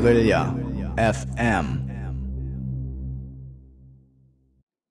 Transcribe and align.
Guerilla 0.00 0.54
FM. 0.96 1.90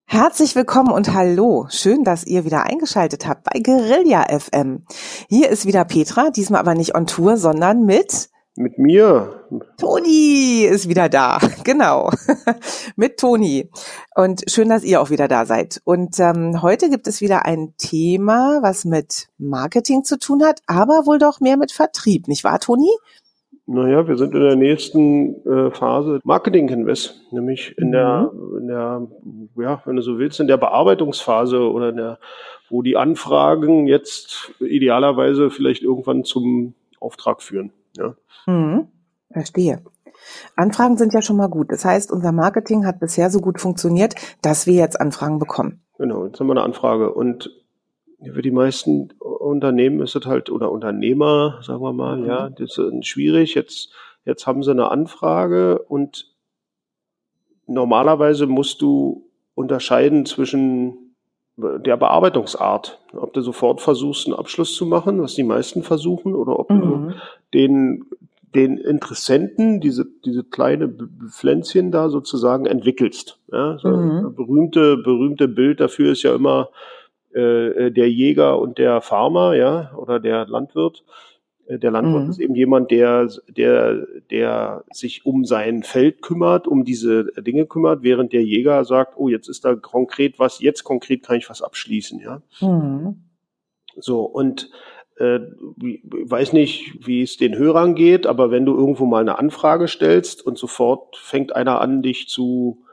Herzlich 0.05 0.55
willkommen 0.55 0.91
und 0.91 1.15
hallo. 1.15 1.65
Schön, 1.71 2.03
dass 2.03 2.27
ihr 2.27 2.45
wieder 2.45 2.67
eingeschaltet 2.67 3.25
habt 3.27 3.43
bei 3.45 3.59
Guerilla 3.59 4.27
FM. 4.29 4.85
Hier 5.27 5.49
ist 5.49 5.65
wieder 5.65 5.83
Petra, 5.83 6.29
diesmal 6.29 6.59
aber 6.59 6.75
nicht 6.75 6.93
on 6.93 7.07
Tour, 7.07 7.37
sondern 7.37 7.85
mit 7.85 8.29
mit 8.55 8.77
mir. 8.77 9.45
Toni 9.77 10.67
ist 10.69 10.87
wieder 10.87 11.09
da, 11.09 11.39
genau. 11.63 12.11
Mit 12.95 13.17
Toni. 13.17 13.71
Und 14.15 14.43
schön, 14.47 14.69
dass 14.69 14.83
ihr 14.83 15.01
auch 15.01 15.09
wieder 15.09 15.27
da 15.29 15.45
seid. 15.45 15.81
Und 15.85 16.19
ähm, 16.19 16.61
heute 16.61 16.89
gibt 16.89 17.07
es 17.07 17.21
wieder 17.21 17.45
ein 17.45 17.73
Thema, 17.77 18.59
was 18.61 18.83
mit 18.85 19.29
Marketing 19.37 20.03
zu 20.03 20.19
tun 20.19 20.43
hat, 20.43 20.61
aber 20.67 21.05
wohl 21.05 21.19
doch 21.19 21.39
mehr 21.39 21.55
mit 21.55 21.71
Vertrieb, 21.71 22.27
nicht 22.27 22.43
wahr, 22.43 22.59
Toni? 22.59 22.91
Naja, 23.71 24.07
wir 24.07 24.17
sind 24.17 24.33
in 24.33 24.41
der 24.41 24.55
nächsten 24.55 25.45
äh, 25.45 25.69
Phase 25.69 26.19
Marketing 26.23 26.67
Canvas, 26.67 27.21
nämlich 27.29 27.77
in 27.77 27.89
mhm. 27.89 27.91
der, 27.91 28.31
in 28.57 28.67
der, 28.67 29.07
ja, 29.57 29.81
wenn 29.85 29.95
du 29.95 30.01
so 30.01 30.17
willst, 30.17 30.39
in 30.39 30.47
der 30.47 30.57
Bearbeitungsphase 30.57 31.59
oder 31.69 31.89
in 31.89 31.97
der, 31.97 32.17
wo 32.71 32.81
die 32.81 32.97
Anfragen 32.97 33.85
jetzt 33.85 34.55
idealerweise 34.59 35.51
vielleicht 35.51 35.83
irgendwann 35.83 36.23
zum 36.23 36.73
Auftrag 36.99 37.43
führen. 37.43 37.71
Ja. 37.95 38.15
Mhm. 38.47 38.87
Verstehe. 39.31 39.83
Anfragen 40.55 40.97
sind 40.97 41.13
ja 41.13 41.21
schon 41.21 41.37
mal 41.37 41.47
gut. 41.47 41.71
Das 41.71 41.85
heißt, 41.85 42.11
unser 42.11 42.31
Marketing 42.31 42.87
hat 42.87 42.99
bisher 42.99 43.29
so 43.29 43.39
gut 43.39 43.61
funktioniert, 43.61 44.15
dass 44.41 44.65
wir 44.65 44.73
jetzt 44.73 44.99
Anfragen 44.99 45.37
bekommen. 45.37 45.83
Genau, 45.99 46.25
jetzt 46.25 46.39
haben 46.39 46.47
wir 46.47 46.53
eine 46.53 46.63
Anfrage. 46.63 47.13
Und 47.13 47.51
für 48.23 48.41
die 48.41 48.51
meisten 48.51 49.13
Unternehmen 49.19 50.01
ist 50.01 50.15
es 50.15 50.25
halt, 50.25 50.49
oder 50.49 50.71
Unternehmer, 50.71 51.59
sagen 51.61 51.81
wir 51.81 51.93
mal, 51.93 52.17
mhm. 52.17 52.25
ja, 52.25 52.49
das 52.49 52.77
ist 52.77 53.07
schwierig. 53.07 53.55
Jetzt, 53.55 53.93
jetzt 54.25 54.45
haben 54.45 54.63
sie 54.63 54.71
eine 54.71 54.91
Anfrage 54.91 55.79
und 55.83 56.33
normalerweise 57.65 58.45
musst 58.47 58.81
du 58.81 59.29
unterscheiden 59.55 60.25
zwischen 60.25 61.15
der 61.57 61.97
Bearbeitungsart. 61.97 62.99
Ob 63.13 63.33
du 63.33 63.41
sofort 63.41 63.81
versuchst, 63.81 64.27
einen 64.27 64.35
Abschluss 64.35 64.75
zu 64.75 64.85
machen, 64.85 65.21
was 65.21 65.35
die 65.35 65.43
meisten 65.43 65.83
versuchen, 65.83 66.35
oder 66.35 66.59
ob 66.59 66.69
mhm. 66.69 66.81
du 66.81 67.13
den, 67.53 68.05
den 68.55 68.77
Interessenten, 68.77 69.79
diese, 69.79 70.05
diese 70.25 70.43
kleine 70.43 70.93
Pflänzchen 71.29 71.91
da 71.91 72.09
sozusagen 72.09 72.65
entwickelst. 72.65 73.39
Ja, 73.51 73.77
so 73.77 73.89
mhm. 73.89 74.35
berühmte, 74.35 74.97
berühmte 74.97 75.47
Bild 75.47 75.79
dafür 75.79 76.11
ist 76.11 76.23
ja 76.23 76.35
immer 76.35 76.69
äh, 77.33 77.91
der 77.91 78.09
Jäger 78.09 78.59
und 78.59 78.77
der 78.77 79.01
Farmer, 79.01 79.55
ja, 79.55 79.93
oder 79.95 80.19
der 80.19 80.45
Landwirt. 80.47 81.03
Äh, 81.67 81.79
der 81.79 81.91
Landwirt 81.91 82.23
mhm. 82.23 82.29
ist 82.29 82.39
eben 82.39 82.55
jemand, 82.55 82.91
der, 82.91 83.29
der, 83.47 84.07
der 84.31 84.83
sich 84.91 85.25
um 85.25 85.45
sein 85.45 85.83
Feld 85.83 86.21
kümmert, 86.21 86.67
um 86.67 86.83
diese 86.83 87.25
Dinge 87.41 87.65
kümmert, 87.65 88.03
während 88.03 88.33
der 88.33 88.43
Jäger 88.43 88.83
sagt, 88.83 89.13
oh, 89.17 89.29
jetzt 89.29 89.47
ist 89.47 89.63
da 89.65 89.75
konkret 89.75 90.39
was, 90.39 90.59
jetzt 90.59 90.83
konkret 90.83 91.23
kann 91.23 91.37
ich 91.37 91.49
was 91.49 91.61
abschließen, 91.61 92.19
ja. 92.19 92.41
Mhm. 92.61 93.23
So, 93.95 94.21
und 94.21 94.69
äh, 95.17 95.39
weiß 95.39 96.53
nicht, 96.53 97.05
wie 97.05 97.21
es 97.21 97.37
den 97.37 97.57
Hörern 97.57 97.93
geht, 97.93 98.25
aber 98.25 98.51
wenn 98.51 98.65
du 98.65 98.75
irgendwo 98.75 99.05
mal 99.05 99.21
eine 99.21 99.37
Anfrage 99.37 99.87
stellst 99.87 100.45
und 100.45 100.57
sofort 100.57 101.17
fängt 101.17 101.55
einer 101.55 101.81
an, 101.81 102.01
dich 102.01 102.27
zu 102.29 102.83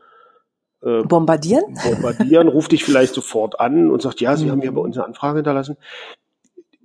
äh, 0.83 1.03
bombardieren, 1.03 1.65
bombardieren, 1.85 2.49
ruft 2.49 2.73
dich 2.73 2.85
vielleicht 2.85 3.15
sofort 3.15 3.61
an 3.61 3.91
und 3.91 4.03
sagt, 4.03 4.21
ja, 4.21 4.37
Sie 4.37 4.47
mhm. 4.47 4.51
haben 4.51 4.63
ja 4.63 4.71
bei 4.71 4.81
uns 4.81 4.97
eine 4.97 5.07
Anfrage 5.07 5.39
hinterlassen 5.39 5.77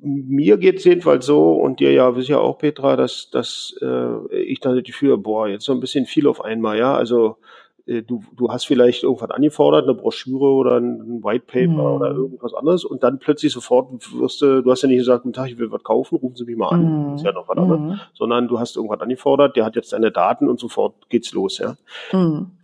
mir 0.02 0.58
geht 0.58 0.78
es 0.78 0.84
jedenfalls 0.84 1.26
so 1.26 1.54
und 1.54 1.80
dir 1.80 1.92
ja 1.92 2.12
sicher 2.14 2.42
auch, 2.42 2.58
Petra, 2.58 2.96
dass, 2.96 3.30
dass 3.30 3.76
äh, 3.82 4.36
ich 4.36 4.60
da 4.60 4.74
die 4.74 4.84
Gefühl, 4.84 5.18
boah, 5.18 5.48
jetzt 5.48 5.66
so 5.66 5.74
ein 5.74 5.80
bisschen 5.80 6.06
viel 6.06 6.28
auf 6.28 6.44
einmal, 6.44 6.78
ja. 6.78 6.96
Also 6.96 7.38
äh, 7.86 8.02
du, 8.02 8.24
du 8.36 8.50
hast 8.50 8.66
vielleicht 8.66 9.04
irgendwas 9.04 9.30
angefordert, 9.30 9.84
eine 9.84 9.94
Broschüre 9.94 10.46
oder 10.46 10.78
ein 10.78 11.24
White 11.24 11.46
Paper 11.46 11.68
mhm. 11.68 11.80
oder 11.80 12.12
irgendwas 12.12 12.54
anderes 12.54 12.84
und 12.84 13.04
dann 13.04 13.20
plötzlich 13.20 13.52
sofort 13.52 13.92
wirst 14.14 14.42
du, 14.42 14.64
du 14.64 14.72
hast 14.72 14.82
ja 14.82 14.88
nicht 14.88 15.00
gesagt, 15.00 15.24
guten 15.24 15.34
Tag, 15.34 15.50
ich 15.50 15.60
will 15.60 15.72
was 15.72 15.84
kaufen, 15.84 16.18
rufen 16.18 16.36
Sie 16.36 16.46
mich 16.46 16.58
mal 16.58 16.70
an, 16.70 17.10
mhm. 17.10 17.16
ist 17.16 17.24
ja 17.24 17.32
noch 17.32 17.48
was 17.48 17.58
anderes, 17.58 17.80
mhm. 17.80 18.00
sondern 18.14 18.48
du 18.48 18.60
hast 18.60 18.76
irgendwas 18.76 19.02
angefordert, 19.02 19.56
der 19.56 19.66
hat 19.66 19.76
jetzt 19.76 19.94
deine 19.94 20.12
Daten 20.12 20.50
und 20.50 20.60
sofort 20.60 21.10
geht's 21.10 21.32
los, 21.32 21.60
ja. 21.60 21.76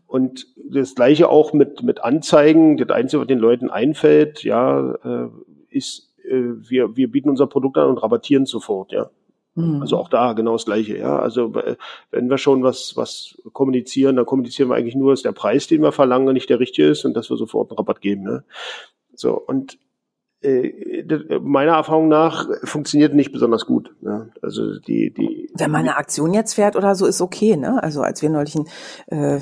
Und 0.07 0.47
das 0.71 0.95
gleiche 0.95 1.29
auch 1.29 1.53
mit, 1.53 1.83
mit 1.83 2.03
Anzeigen. 2.03 2.77
Das 2.77 2.89
Einzige, 2.89 3.21
was 3.21 3.27
den 3.27 3.39
Leuten 3.39 3.69
einfällt, 3.69 4.43
ja, 4.43 4.93
äh, 5.03 5.29
ist 5.69 6.13
äh, 6.23 6.69
wir, 6.69 6.95
wir 6.95 7.11
bieten 7.11 7.29
unser 7.29 7.47
Produkt 7.47 7.77
an 7.77 7.89
und 7.89 7.97
rabattieren 7.97 8.45
sofort, 8.45 8.91
ja. 8.91 9.09
Mhm. 9.55 9.81
Also 9.81 9.97
auch 9.97 10.09
da 10.09 10.33
genau 10.33 10.53
das 10.53 10.65
Gleiche, 10.65 10.97
ja. 10.97 11.19
Also 11.19 11.53
äh, 11.55 11.75
wenn 12.11 12.29
wir 12.29 12.37
schon 12.37 12.63
was, 12.63 12.95
was 12.95 13.37
kommunizieren, 13.53 14.15
dann 14.15 14.25
kommunizieren 14.25 14.69
wir 14.69 14.75
eigentlich 14.75 14.95
nur, 14.95 15.11
dass 15.11 15.23
der 15.23 15.31
Preis, 15.31 15.67
den 15.67 15.81
wir 15.81 15.91
verlangen, 15.91 16.33
nicht 16.33 16.49
der 16.49 16.59
richtige 16.59 16.89
ist 16.89 17.05
und 17.05 17.15
dass 17.15 17.29
wir 17.29 17.37
sofort 17.37 17.71
einen 17.71 17.77
Rabatt 17.77 18.01
geben. 18.01 18.23
Ne? 18.23 18.43
So, 19.15 19.33
und 19.33 19.79
äh, 20.41 21.39
meiner 21.41 21.73
Erfahrung 21.73 22.07
nach 22.07 22.47
funktioniert 22.63 23.15
nicht 23.15 23.31
besonders 23.31 23.65
gut. 23.65 23.95
Ne? 24.01 24.31
Also 24.41 24.79
die, 24.79 25.11
die. 25.11 25.49
Wenn 25.55 25.71
man 25.71 25.81
eine 25.81 25.97
Aktion 25.97 26.33
jetzt 26.33 26.53
fährt 26.53 26.75
oder 26.75 26.93
so, 26.93 27.07
ist 27.07 27.21
okay, 27.21 27.57
ne? 27.57 27.81
Also 27.81 28.01
als 28.01 28.21
wir 28.21 28.29
neulich 28.29 28.55
ein 28.55 28.67
äh, 29.07 29.39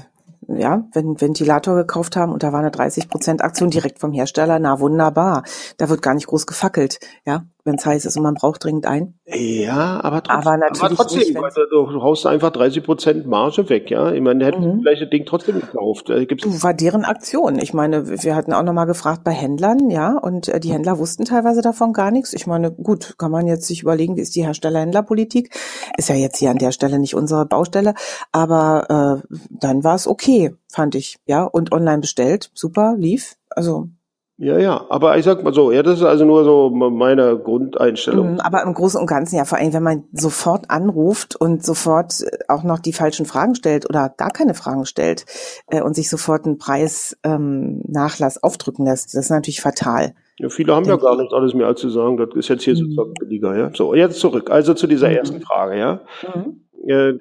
ja, 0.48 0.88
wenn 0.94 1.20
Ventilator 1.20 1.76
gekauft 1.76 2.16
haben 2.16 2.32
und 2.32 2.44
da 2.44 2.54
war 2.54 2.60
eine 2.60 2.72
30 2.72 3.10
Prozent 3.10 3.44
Aktion 3.44 3.70
direkt 3.70 4.00
vom 4.00 4.14
Hersteller, 4.14 4.60
na 4.60 4.80
wunderbar. 4.80 5.44
Da 5.78 5.90
wird 5.90 6.02
gar 6.02 6.14
nicht 6.14 6.28
groß 6.28 6.48
gefackelt, 6.48 7.00
ja 7.26 7.46
wenn 7.66 7.76
es 7.76 7.86
heiß 7.86 8.06
ist 8.06 8.16
und 8.16 8.24
man 8.24 8.36
braucht 8.36 8.64
dringend 8.64 8.86
ein. 8.86 9.16
Ja, 9.26 10.00
aber 10.04 10.22
trotzdem, 10.22 10.48
aber 10.48 10.58
natürlich 10.58 10.84
aber 10.84 10.96
trotzdem 10.96 11.20
nicht, 11.20 11.58
du, 11.72 11.86
du 11.88 12.02
haust 12.02 12.28
einfach 12.28 12.52
30 12.52 12.84
Prozent 12.84 13.26
Marge 13.26 13.68
weg, 13.70 13.90
ja. 13.90 14.12
Ich 14.12 14.22
meine, 14.22 14.40
der 14.40 14.48
hätte 14.50 14.60
mhm. 14.60 14.82
vielleicht 14.82 15.02
das 15.02 15.10
Ding 15.10 15.26
trotzdem 15.26 15.60
gekauft. 15.60 16.06
Gibt's 16.28 16.64
war 16.64 16.76
deren 16.76 17.06
Aktion. 17.06 17.58
Ich 17.58 17.74
meine, 17.74 18.08
wir 18.24 18.36
hatten 18.36 18.54
auch 18.54 18.62
nochmal 18.62 18.86
gefragt 18.86 19.24
bei 19.24 19.32
Händlern, 19.32 19.90
ja, 19.90 20.16
und 20.16 20.48
äh, 20.48 20.60
die 20.60 20.72
Händler 20.72 21.00
wussten 21.00 21.26
teilweise 21.26 21.64
davon 21.64 21.92
gar 21.92 22.12
nichts. 22.12 22.34
Ich 22.34 22.46
meine, 22.46 22.72
gut, 22.72 23.16
kann 23.18 23.32
man 23.32 23.48
jetzt 23.48 23.66
sich 23.66 23.82
überlegen, 23.82 24.16
wie 24.16 24.22
ist 24.22 24.36
die 24.36 24.46
Hersteller-Händler-Politik? 24.46 25.50
Ist 25.98 26.10
ja 26.10 26.16
jetzt 26.16 26.38
hier 26.38 26.52
an 26.52 26.60
der 26.60 26.72
Stelle 26.72 27.00
nicht 27.00 27.16
unsere 27.16 27.48
Baustelle, 27.48 27.96
aber 28.32 29.24
äh, 29.24 29.36
dann 29.50 29.84
war 29.84 29.96
es 29.96 30.08
okay, 30.08 30.56
fand 30.72 30.94
ich, 30.94 31.18
ja. 31.26 31.44
Und 31.44 31.72
online 31.72 32.00
bestellt, 32.00 32.52
super, 32.54 32.94
lief. 32.96 33.38
Also 33.50 33.90
ja, 34.38 34.60
ja, 34.60 34.86
aber 34.90 35.18
ich 35.18 35.24
sag 35.24 35.44
mal 35.44 35.54
so, 35.54 35.72
ja, 35.72 35.82
das 35.82 36.00
ist 36.00 36.06
also 36.06 36.26
nur 36.26 36.44
so 36.44 36.70
meine 36.70 37.38
Grundeinstellung. 37.38 38.34
Mhm, 38.34 38.40
aber 38.42 38.64
im 38.64 38.74
Großen 38.74 39.00
und 39.00 39.08
Ganzen 39.08 39.38
ja, 39.38 39.46
vor 39.46 39.58
allem, 39.58 39.72
wenn 39.72 39.84
man 39.84 40.04
sofort 40.12 40.70
anruft 40.70 41.38
und 41.38 41.64
sofort 41.64 42.22
äh, 42.22 42.40
auch 42.50 42.64
noch 42.64 42.80
die 42.80 42.92
falschen 42.92 43.26
Fragen 43.26 43.56
stellt 43.56 43.90
oder 43.90 44.14
gar 44.18 44.32
keine 44.32 44.54
Fragen 44.54 44.86
stellt 44.86 45.26
äh, 45.68 45.82
und 45.82 45.96
sich 45.96 46.10
sofort 46.10 46.46
einen 46.46 46.58
Preisnachlass 46.58 48.36
ähm, 48.36 48.42
aufdrücken 48.42 48.86
lässt, 48.86 49.14
das 49.14 49.26
ist 49.26 49.30
natürlich 49.30 49.62
fatal. 49.62 50.14
Ja, 50.38 50.50
viele 50.50 50.76
haben 50.76 50.86
ja 50.86 50.98
gar 50.98 51.16
nicht 51.16 51.32
alles 51.32 51.54
mehr 51.54 51.68
als 51.68 51.80
zu 51.80 51.90
sagen, 51.90 52.18
das 52.18 52.28
ist 52.36 52.50
jetzt 52.50 52.64
hier 52.64 52.74
mhm. 52.74 52.80
sozusagen 52.80 53.14
billiger, 53.14 53.58
ja. 53.58 53.72
So, 53.74 53.96
jetzt 53.96 54.20
zurück, 54.20 54.52
also 54.52 54.74
zu 54.74 54.88
dieser 54.88 55.08
mhm. 55.08 55.16
ersten 55.16 55.42
Frage, 55.42 55.80
ja. 55.80 56.02
Mhm. 56.36 56.62
Äh, 56.86 57.14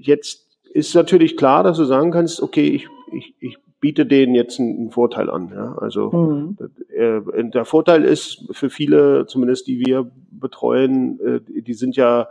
jetzt 0.00 0.46
ist 0.72 0.94
natürlich 0.94 1.36
klar, 1.36 1.64
dass 1.64 1.76
du 1.76 1.84
sagen 1.84 2.10
kannst, 2.12 2.42
okay, 2.42 2.66
ich, 2.68 2.88
ich, 3.12 3.34
ich 3.40 3.58
biete 3.82 4.06
denen 4.06 4.34
jetzt 4.34 4.60
einen, 4.60 4.90
Vorteil 4.92 5.28
an. 5.28 5.50
Ja? 5.52 5.76
Also 5.78 6.10
mhm. 6.12 6.56
äh, 6.88 7.20
der 7.50 7.64
Vorteil 7.64 8.04
ist 8.04 8.44
für 8.52 8.70
viele, 8.70 9.26
zumindest 9.26 9.66
die 9.66 9.84
wir 9.84 10.10
betreuen, 10.30 11.18
äh, 11.20 11.62
die 11.62 11.74
sind 11.74 11.96
ja 11.96 12.28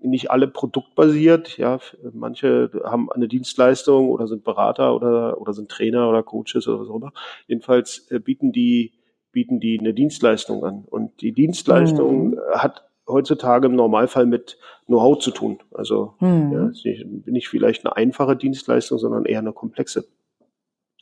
nicht 0.00 0.30
alle 0.30 0.48
produktbasiert. 0.48 1.58
Ja, 1.58 1.78
manche 2.12 2.70
haben 2.84 3.12
eine 3.12 3.28
Dienstleistung 3.28 4.08
oder 4.08 4.26
sind 4.26 4.42
Berater 4.42 4.96
oder 4.96 5.40
oder 5.40 5.52
sind 5.52 5.70
Trainer 5.70 6.08
oder 6.08 6.22
Coaches 6.22 6.66
oder 6.66 6.80
was 6.80 6.88
auch 6.88 6.96
immer. 6.96 7.12
Jedenfalls 7.46 8.10
äh, 8.10 8.18
bieten 8.18 8.52
die 8.52 8.92
bieten 9.32 9.60
die 9.60 9.78
eine 9.78 9.92
Dienstleistung 9.92 10.64
an 10.64 10.84
und 10.86 11.20
die 11.20 11.32
Dienstleistung 11.32 12.30
mhm. 12.30 12.40
hat 12.54 12.84
heutzutage 13.06 13.66
im 13.66 13.74
Normalfall 13.74 14.24
mit 14.24 14.58
Know-how 14.86 15.18
zu 15.18 15.30
tun. 15.30 15.58
Also 15.74 16.14
mhm. 16.20 16.52
ja, 16.52 16.90
nicht, 16.90 17.26
nicht 17.26 17.48
vielleicht 17.48 17.84
eine 17.84 17.96
einfache 17.96 18.34
Dienstleistung, 18.34 18.96
sondern 18.96 19.26
eher 19.26 19.40
eine 19.40 19.52
komplexe. 19.52 20.08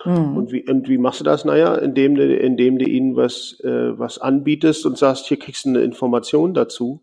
Mhm. 0.04 0.36
Und, 0.36 0.52
wie, 0.52 0.68
und 0.68 0.88
wie 0.88 0.98
machst 0.98 1.20
du 1.20 1.24
das? 1.24 1.44
Naja, 1.44 1.74
indem 1.76 2.14
du, 2.14 2.36
indem 2.36 2.78
du 2.78 2.84
ihnen 2.84 3.16
was, 3.16 3.58
äh, 3.64 3.98
was 3.98 4.18
anbietest 4.18 4.86
und 4.86 4.98
sagst, 4.98 5.26
hier 5.26 5.38
kriegst 5.38 5.64
du 5.64 5.70
eine 5.70 5.80
Information 5.80 6.54
dazu, 6.54 7.02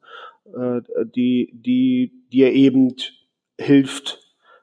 äh, 0.56 0.82
die, 1.16 1.52
die 1.54 2.12
dir 2.32 2.52
eben 2.54 2.96
hilft 3.60 4.20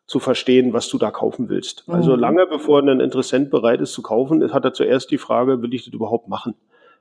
zu 0.07 0.21
verstehen, 0.21 0.73
was 0.73 0.89
du 0.89 0.99
da 0.99 1.11
kaufen 1.11 1.49
willst. 1.49 1.85
Also 1.87 1.93
mhm. 1.93 1.99
Also 1.99 2.15
lange 2.17 2.47
bevor 2.47 2.81
ein 2.81 3.01
Interessent 3.01 3.51
bereit 3.51 3.81
ist 3.81 3.93
zu 3.93 4.03
kaufen, 4.03 4.53
hat 4.53 4.65
er 4.65 4.73
zuerst 4.73 5.11
die 5.11 5.19
Frage, 5.19 5.63
will 5.63 5.75
ich 5.75 5.85
das 5.85 5.93
überhaupt 5.93 6.29
machen? 6.29 6.55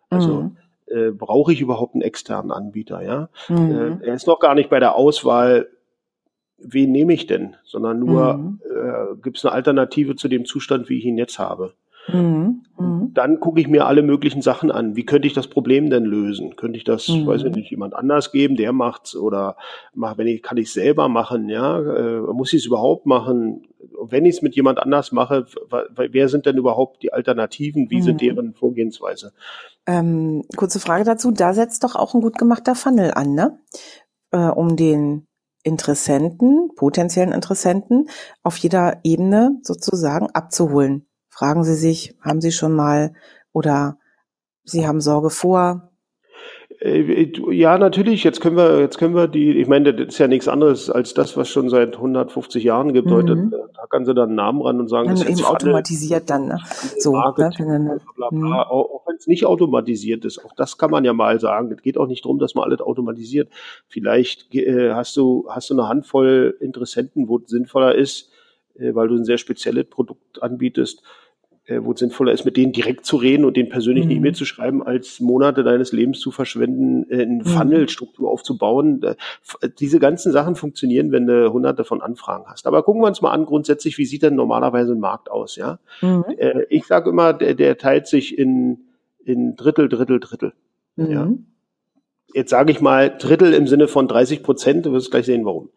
Also 0.10 0.42
mhm. 0.42 0.58
äh, 0.88 1.12
brauche 1.12 1.54
ich 1.54 1.62
überhaupt 1.62 1.94
einen 1.94 2.02
externen 2.02 2.52
Anbieter? 2.52 3.02
Ja, 3.02 3.30
mhm. 3.48 4.00
äh, 4.02 4.08
er 4.08 4.14
ist 4.14 4.28
noch 4.28 4.40
gar 4.40 4.56
nicht 4.56 4.70
bei 4.70 4.80
der 4.80 4.96
Auswahl 4.96 5.70
wen 6.58 6.92
nehme 6.92 7.14
ich 7.14 7.28
denn, 7.28 7.56
sondern 7.64 8.00
nur 8.00 8.34
mhm. 8.38 8.60
äh, 8.64 9.16
gibt 9.22 9.38
es 9.38 9.46
eine 9.46 9.54
Alternative 9.54 10.16
zu 10.16 10.28
dem 10.28 10.46
Zustand, 10.46 10.90
wie 10.90 10.98
ich 10.98 11.06
ihn 11.06 11.18
jetzt 11.18 11.40
habe. 11.40 11.74
Mhm. 12.08 12.64
Mhm. 12.80 13.12
Dann 13.14 13.40
gucke 13.40 13.60
ich 13.60 13.68
mir 13.68 13.86
alle 13.86 14.02
möglichen 14.02 14.42
Sachen 14.42 14.72
an. 14.72 14.96
Wie 14.96 15.06
könnte 15.06 15.28
ich 15.28 15.34
das 15.34 15.48
Problem 15.48 15.90
denn 15.90 16.06
lösen? 16.06 16.56
Könnte 16.56 16.78
ich 16.78 16.84
das, 16.84 17.08
mhm. 17.08 17.26
weiß 17.26 17.44
ich 17.44 17.56
nicht, 17.56 17.72
jemand 17.72 17.96
anders 17.96 18.32
geben, 18.32 18.56
der 18.56 18.72
macht's 18.72 19.16
oder 19.16 19.58
mach, 19.94 20.18
wenn 20.18 20.28
ich, 20.28 20.42
kann 20.42 20.58
ich 20.58 20.72
selber 20.72 21.10
machen, 21.10 21.50
ja? 21.50 21.80
Äh, 21.80 22.20
muss 22.34 22.54
ich 22.54 22.62
es 22.62 22.66
überhaupt 22.66 23.06
machen? 23.06 23.68
Wenn 24.02 24.26
ich 24.26 24.38
es 24.38 24.42
mit 24.42 24.56
jemand 24.56 24.80
anders 24.80 25.12
mache, 25.12 25.46
wer 25.96 26.30
sind 26.30 26.46
denn 26.46 26.58
überhaupt 26.58 27.04
die 27.04 27.14
Alternativen? 27.14 27.90
Wie 27.90 27.98
mhm. 27.98 28.04
sind 28.04 28.22
deren 28.22 28.54
Vorgehensweise? 28.54 29.34
Ähm, 29.86 30.44
kurze 30.56 30.80
Frage 30.80 31.04
dazu. 31.04 31.32
Da 31.32 31.54
setzt 31.54 31.84
doch 31.84 31.96
auch 31.96 32.14
ein 32.14 32.22
gut 32.22 32.38
gemachter 32.38 32.76
Funnel 32.76 33.12
an, 33.12 33.34
ne? 33.34 33.60
Äh, 34.32 34.50
um 34.50 34.76
den 34.76 35.26
Interessenten, 35.68 36.70
potenziellen 36.76 37.34
Interessenten 37.34 38.10
auf 38.42 38.58
jeder 38.58 39.00
Ebene 39.04 39.60
sozusagen 39.62 40.28
abzuholen. 40.32 41.08
Fragen 41.30 41.64
Sie 41.64 41.76
sich, 41.76 42.16
haben 42.22 42.42
Sie 42.42 42.52
schon 42.52 42.74
mal 42.74 43.14
oder 43.52 44.00
Sie 44.64 44.88
haben 44.88 45.02
Sorge 45.02 45.30
vor? 45.30 45.87
Äh, 46.88 47.32
ja, 47.52 47.78
natürlich. 47.78 48.24
Jetzt 48.24 48.42
können 48.42 48.58
wir, 48.58 48.80
jetzt 48.80 48.98
können 48.98 49.16
wir 49.16 49.28
die, 49.28 49.60
ich 49.60 49.68
meine, 49.68 49.94
das 49.94 50.08
ist 50.08 50.18
ja 50.18 50.28
nichts 50.28 50.48
anderes 50.48 50.90
als 50.90 51.14
das, 51.14 51.36
was 51.36 51.50
schon 51.50 51.70
seit 51.70 51.96
150 51.96 52.64
Jahren 52.64 52.94
gibt. 52.94 53.08
Mhm. 53.08 53.14
Heute 53.14 53.50
da 53.78 53.86
kann 53.88 54.06
sie 54.06 54.14
dann 54.14 54.30
einen 54.30 54.36
Namen 54.36 54.62
ran 54.62 54.80
und 54.80 54.88
sagen, 54.88 55.08
dann 55.08 55.18
das 55.18 55.26
ist 55.26 55.40
eben 55.40 55.48
automatisiert 55.48 56.30
dann, 56.30 56.48
ne? 56.48 56.60
So, 56.98 57.14
ne? 57.14 57.34
bla, 57.36 57.50
bla, 57.50 58.00
bla. 58.16 58.32
Mhm. 58.32 58.54
Auch 58.54 59.04
wenn 59.06 59.16
es 59.18 59.28
nicht 59.28 59.46
automatisiert 59.46 60.26
ist, 60.26 60.44
auch 60.44 60.54
das 60.56 60.78
kann 60.78 60.90
man 60.90 61.06
ja 61.06 61.14
mal 61.14 61.40
sagen. 61.40 61.72
Es 61.72 61.82
geht 61.82 61.98
auch 61.98 62.08
nicht 62.08 62.26
darum, 62.26 62.40
dass 62.40 62.56
man 62.56 62.66
alles 62.66 62.82
automatisiert. 62.82 63.50
Vielleicht 63.88 64.54
äh, 64.56 64.94
hast 64.94 65.16
du, 65.16 65.46
hast 65.50 65.70
du 65.70 65.76
eine 65.76 65.88
Handvoll 65.88 66.58
Interessenten, 66.60 67.28
wo 67.28 67.38
es 67.38 67.50
sinnvoller 67.50 67.94
ist, 67.96 68.32
äh, 68.76 68.96
weil 68.96 69.08
du 69.08 69.16
ein 69.16 69.26
sehr 69.26 69.38
spezielles 69.38 69.86
Produkt 69.86 70.42
anbietest, 70.42 71.04
äh, 71.68 71.84
wo 71.84 71.92
es 71.92 72.00
sinnvoller 72.00 72.32
ist, 72.32 72.46
mit 72.46 72.56
denen 72.56 72.72
direkt 72.72 73.06
zu 73.06 73.18
reden 73.18 73.44
und 73.44 73.58
denen 73.58 73.70
persönlich 73.70 74.06
mhm. 74.06 74.12
eine 74.12 74.20
E-Mail 74.20 74.36
zu 74.36 74.46
schreiben, 74.46 74.82
als 74.82 75.20
Monate 75.20 75.64
deines 75.64 75.92
Lebens 75.92 76.20
zu 76.20 76.32
verschwenden, 76.32 77.06
äh, 77.10 77.24
eine 77.24 77.44
mhm. 77.44 77.46
Funnel-Struktur 77.46 78.30
aufzubauen. 78.30 79.04
Äh, 79.04 79.16
diese 79.78 80.00
ganzen 80.00 80.32
Sachen 80.32 80.56
funktionieren, 80.56 81.12
wenn 81.12 81.28
du 81.28 81.52
hunderte 81.52 81.84
von 81.84 82.02
Anfragen 82.02 82.46
hast. 82.48 82.68
Aber 82.68 82.84
gucken 82.84 83.02
wir 83.02 83.08
uns 83.08 83.22
mal 83.22 83.32
an, 83.32 83.46
grundsätzlich, 83.46 83.98
wie 83.98 84.06
sieht 84.06 84.24
denn 84.24 84.36
normalerweise 84.36 84.94
ein 84.94 85.00
Markt 85.00 85.30
aus? 85.30 85.58
Ja, 85.58 85.80
mhm. 86.02 86.24
äh, 86.38 86.64
Ich 86.70 86.86
sage 86.86 87.10
immer, 87.10 87.34
der, 87.34 87.54
der 87.54 87.78
teilt 87.78 88.08
sich 88.08 88.38
in, 88.38 88.86
in 89.26 89.58
Drittel, 89.58 89.90
Drittel, 89.90 90.22
Drittel. 90.22 90.54
Mhm. 90.96 91.12
Ja. 91.12 91.30
Jetzt 92.34 92.50
sage 92.50 92.72
ich 92.72 92.80
mal 92.80 93.10
Drittel 93.18 93.54
im 93.54 93.68
Sinne 93.68 93.88
von 93.88 94.08
30 94.08 94.42
Prozent, 94.42 94.86
du 94.86 94.94
wirst 94.94 95.12
gleich 95.12 95.26
sehen, 95.26 95.44
warum. 95.44 95.70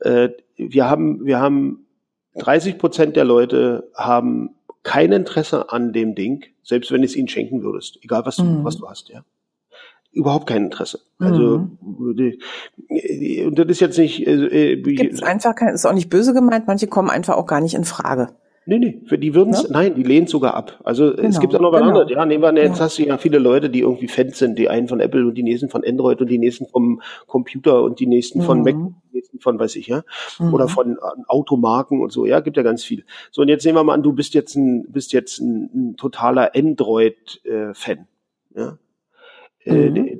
Äh, 0.00 0.30
wir 0.56 0.90
haben, 0.90 1.24
wir 1.24 1.40
haben 1.40 1.86
30 2.34 2.76
Prozent 2.76 3.16
der 3.16 3.24
Leute 3.24 3.90
haben 3.94 4.50
kein 4.88 5.12
Interesse 5.12 5.70
an 5.70 5.92
dem 5.92 6.14
Ding, 6.14 6.46
selbst 6.62 6.90
wenn 6.90 7.02
du 7.02 7.04
es 7.04 7.14
ihnen 7.14 7.28
schenken 7.28 7.62
würdest, 7.62 7.98
egal 8.00 8.24
was 8.24 8.36
du, 8.36 8.44
mhm. 8.44 8.64
was 8.64 8.78
du 8.78 8.88
hast, 8.88 9.10
ja. 9.10 9.22
Überhaupt 10.10 10.46
kein 10.46 10.64
Interesse. 10.64 11.00
Also 11.18 11.68
mhm. 11.82 12.38
und 13.46 13.58
das 13.58 13.66
ist 13.68 13.80
jetzt 13.80 13.98
nicht. 13.98 14.26
Äh, 14.26 14.72
äh 14.72 14.82
Gibt's 14.82 15.22
einfach 15.22 15.54
kein, 15.54 15.74
ist 15.74 15.84
auch 15.84 15.92
nicht 15.92 16.08
böse 16.08 16.32
gemeint. 16.32 16.66
Manche 16.66 16.86
kommen 16.86 17.10
einfach 17.10 17.36
auch 17.36 17.44
gar 17.44 17.60
nicht 17.60 17.74
in 17.74 17.84
Frage. 17.84 18.30
Nee, 18.68 18.78
nee, 18.78 19.00
für 19.06 19.16
die 19.16 19.34
würden 19.34 19.54
es, 19.54 19.62
ja? 19.62 19.68
nein, 19.70 19.94
die 19.94 20.02
lehnen 20.02 20.26
sogar 20.26 20.52
ab. 20.52 20.78
Also 20.84 21.14
genau, 21.14 21.26
es 21.26 21.40
gibt 21.40 21.54
auch 21.54 21.60
noch 21.60 21.72
was 21.72 21.80
genau. 21.80 21.92
anderes. 21.92 22.10
Ja, 22.10 22.26
nehmen 22.26 22.42
wir, 22.42 22.54
jetzt 22.62 22.80
ja. 22.80 22.84
hast 22.84 22.98
du 22.98 23.02
ja 23.02 23.16
viele 23.16 23.38
Leute, 23.38 23.70
die 23.70 23.80
irgendwie 23.80 24.08
Fans 24.08 24.38
sind, 24.38 24.58
die 24.58 24.68
einen 24.68 24.88
von 24.88 25.00
Apple 25.00 25.26
und 25.26 25.36
die 25.36 25.42
nächsten 25.42 25.70
von 25.70 25.82
Android 25.86 26.20
und 26.20 26.28
die 26.28 26.36
nächsten 26.36 26.66
vom 26.66 27.00
Computer 27.26 27.82
und 27.82 27.98
die 27.98 28.06
nächsten 28.06 28.40
mhm. 28.40 28.42
von 28.42 28.62
Mac, 28.62 28.74
die 28.74 29.16
nächsten 29.16 29.40
von, 29.40 29.58
weiß 29.58 29.74
ich, 29.76 29.86
ja, 29.86 30.02
mhm. 30.38 30.52
oder 30.52 30.68
von 30.68 30.96
äh, 30.96 30.98
Automarken 31.28 32.02
und 32.02 32.12
so. 32.12 32.26
Ja, 32.26 32.40
gibt 32.40 32.58
ja 32.58 32.62
ganz 32.62 32.84
viel. 32.84 33.06
So, 33.30 33.40
und 33.40 33.48
jetzt 33.48 33.64
nehmen 33.64 33.78
wir 33.78 33.84
mal 33.84 33.94
an, 33.94 34.02
du 34.02 34.12
bist 34.12 34.34
jetzt 34.34 34.54
ein, 34.54 34.84
bist 34.92 35.14
jetzt 35.14 35.38
ein, 35.38 35.70
ein 35.74 35.96
totaler 35.96 36.54
Android-Fan. 36.54 38.06
Äh, 38.54 38.72
äh, 39.68 39.90
mhm. 39.90 40.18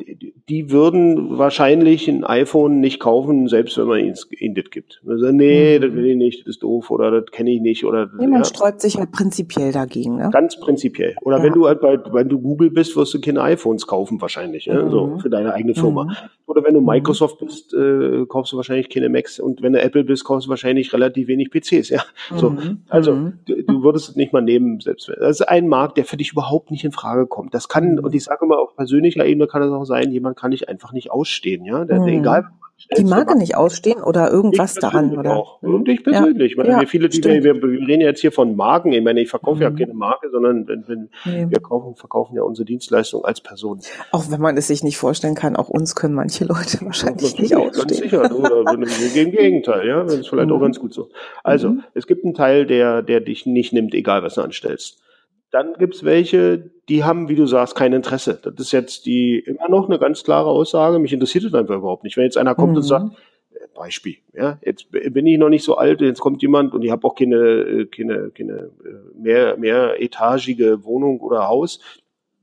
die, 0.49 0.71
würden 0.71 1.39
wahrscheinlich 1.39 2.09
ein 2.09 2.25
iPhone 2.25 2.81
nicht 2.81 3.00
kaufen, 3.00 3.49
selbst 3.49 3.79
wenn 3.79 3.87
man 3.87 4.00
ihnen, 4.00 4.55
das 4.55 4.71
gibt. 4.71 5.00
Also, 5.06 5.31
nee, 5.31 5.79
mhm. 5.79 5.83
das 5.83 5.93
will 5.93 6.06
ich 6.06 6.17
nicht, 6.17 6.41
das 6.41 6.56
ist 6.56 6.62
doof 6.62 6.91
oder 6.91 7.21
das 7.21 7.31
kenne 7.31 7.50
ich 7.50 7.61
nicht. 7.61 7.85
Oder, 7.85 8.11
nee, 8.19 8.27
man 8.27 8.41
ja. 8.41 8.45
sträubt 8.45 8.81
sich 8.81 8.97
halt 8.97 9.12
prinzipiell 9.12 9.73
dagegen. 9.73 10.17
Ne? 10.17 10.31
Ganz 10.33 10.59
prinzipiell. 10.59 11.17
Oder 11.23 11.39
ja. 11.39 11.45
wenn 11.45 11.53
du 11.53 11.67
halt 11.67 11.81
bei, 11.81 11.99
wenn 12.12 12.29
du 12.29 12.41
Google 12.41 12.71
bist, 12.71 12.97
wirst 12.97 13.15
du 13.15 13.21
keine 13.21 13.43
iPhones 13.43 13.87
kaufen 13.87 14.21
wahrscheinlich, 14.21 14.67
mhm. 14.67 14.75
ja, 14.75 14.91
so 14.91 15.19
für 15.19 15.31
deine 15.31 15.55
eigene 15.55 15.75
Firma. 15.75 16.05
Mhm. 16.05 16.12
Oder 16.47 16.65
wenn 16.65 16.75
du 16.75 16.81
mhm. 16.81 16.87
Microsoft 16.87 17.39
bist, 17.41 17.75
äh, 17.75 18.25
kaufst 18.27 18.53
du 18.53 18.56
wahrscheinlich 18.56 18.89
keine 18.89 19.09
Macs 19.09 19.39
und 19.39 19.62
wenn 19.62 19.75
du 19.75 19.81
Apple 19.81 20.05
bist, 20.05 20.25
kaufst 20.25 20.47
du 20.47 20.50
wahrscheinlich 20.50 20.93
relativ 20.93 21.29
wenig 21.29 21.50
PCs. 21.50 21.91
Ja, 21.91 22.03
so. 22.35 22.50
Mhm. 22.50 22.83
Also 22.89 23.33
du, 23.47 23.62
du 23.62 23.83
würdest 23.83 24.11
es 24.11 24.17
nicht 24.17 24.33
mal 24.33 24.41
nehmen, 24.41 24.81
selbst. 24.81 25.09
Das 25.09 25.41
ist 25.41 25.49
ein 25.49 25.69
Markt, 25.69 25.97
der 25.99 26.05
für 26.05 26.17
dich 26.17 26.33
überhaupt 26.33 26.71
nicht 26.71 26.85
in 26.85 26.93
Frage 26.93 27.27
kommt. 27.27 27.55
Das 27.55 27.69
kann, 27.69 27.99
und 27.99 28.15
ich 28.15 28.25
sage 28.25 28.45
immer 28.45 28.59
auf 28.59 28.75
persönlicher 28.77 29.27
Ebene, 29.27 29.38
Ebene 29.38 29.46
kann 29.46 29.62
es 29.62 29.70
auch 29.70 29.85
sein, 29.85 30.11
jemand 30.11 30.37
kann 30.37 30.52
ich 30.52 30.69
einfach 30.69 30.93
nicht 30.93 31.11
ausstehen, 31.11 31.64
ja. 31.64 31.85
Der, 31.85 32.00
mhm. 32.00 32.08
Egal. 32.08 32.49
Die 32.96 33.05
Marke 33.05 33.37
nicht 33.37 33.56
ausstehen 33.56 34.00
oder 34.00 34.31
irgendwas 34.31 34.75
daran, 34.75 35.19
oder? 35.19 35.37
Auch. 35.37 35.61
Und 35.62 35.88
ich 35.88 36.05
persönlich. 36.05 36.38
Ja. 36.38 36.46
Ich 36.46 36.56
meine, 36.56 36.82
ja, 36.82 36.87
viele, 36.87 37.08
die 37.08 37.23
wir, 37.25 37.43
wir, 37.43 37.62
reden 37.62 38.00
jetzt 38.00 38.20
hier 38.20 38.31
von 38.31 38.55
Marken. 38.55 38.93
Ich 38.93 39.02
meine, 39.02 39.20
ich 39.20 39.29
verkaufe 39.29 39.56
mhm. 39.56 39.62
ja 39.62 39.70
keine 39.73 39.94
Marke, 39.94 40.31
sondern 40.31 40.69
wenn, 40.69 40.87
wenn 40.87 41.08
nee. 41.25 41.46
wir 41.50 41.61
kaufen, 41.61 41.96
verkaufen 41.96 42.37
ja 42.37 42.43
unsere 42.43 42.64
Dienstleistung 42.64 43.25
als 43.25 43.40
Person. 43.40 43.81
Auch 44.12 44.31
wenn 44.31 44.40
man 44.40 44.56
es 44.56 44.69
sich 44.69 44.85
nicht 44.85 44.96
vorstellen 44.96 45.35
kann, 45.35 45.56
auch 45.56 45.69
uns 45.69 45.96
können 45.96 46.14
manche 46.14 46.44
Leute 46.44 46.79
wahrscheinlich 46.82 47.35
ja, 47.35 47.40
nicht 47.40 47.56
ausstehen. 47.56 47.88
Ganz 47.88 47.99
sicher, 47.99 48.37
oder 48.37 48.73
im 48.73 49.32
Gegenteil, 49.32 49.87
ja. 49.87 50.05
Das 50.05 50.14
ist 50.14 50.29
vielleicht 50.29 50.49
mhm. 50.49 50.55
auch 50.55 50.61
ganz 50.61 50.79
gut 50.79 50.94
so. 50.94 51.08
Also, 51.43 51.70
mhm. 51.70 51.82
es 51.94 52.06
gibt 52.06 52.25
einen 52.25 52.35
Teil, 52.35 52.64
der, 52.64 53.02
der 53.02 53.20
dich 53.20 53.44
nicht 53.44 53.73
nimmt, 53.73 53.93
egal 53.93 54.23
was 54.23 54.35
du 54.35 54.43
anstellst. 54.43 55.02
Dann 55.50 55.75
gibt's 55.79 56.05
welche, 56.05 56.71
die 56.89 57.05
haben, 57.05 57.29
wie 57.29 57.35
du 57.35 57.47
sagst, 57.47 57.75
kein 57.75 57.93
Interesse. 57.93 58.39
Das 58.43 58.55
ist 58.59 58.73
jetzt 58.73 59.06
die 59.06 59.39
immer 59.39 59.69
noch 59.69 59.89
eine 59.89 59.99
ganz 59.99 60.23
klare 60.23 60.50
Aussage. 60.50 60.99
Mich 60.99 61.12
interessiert 61.12 61.45
das 61.45 61.55
einfach 61.55 61.77
überhaupt 61.77 62.05
nicht. 62.05 62.17
Wenn 62.17 62.25
jetzt 62.25 62.37
einer 62.37 62.55
kommt 62.55 62.73
mhm. 62.73 62.77
und 62.77 62.83
sagt, 62.83 63.17
äh, 63.53 63.67
Beispiel, 63.75 64.17
ja, 64.35 64.59
jetzt 64.62 64.91
bin 64.91 65.27
ich 65.27 65.39
noch 65.39 65.49
nicht 65.49 65.65
so 65.65 65.77
alt, 65.77 66.03
jetzt 66.03 66.21
kommt 66.21 66.43
jemand 66.43 66.75
und 66.75 66.83
ich 66.83 66.91
habe 66.91 67.06
auch 67.06 67.15
keine, 67.15 67.37
äh, 67.37 67.87
keine, 67.87 68.31
keine 68.31 68.53
äh, 68.53 69.19
mehr, 69.19 69.56
mehr 69.56 70.03
etagige 70.03 70.85
Wohnung 70.85 71.21
oder 71.21 71.49
Haus. 71.49 71.81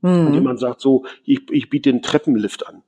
Mhm. 0.00 0.26
Und 0.26 0.34
jemand 0.34 0.58
sagt 0.58 0.80
so, 0.80 1.04
ich, 1.24 1.42
ich 1.50 1.70
biete 1.70 1.92
den 1.92 2.02
Treppenlift 2.02 2.66
an. 2.66 2.82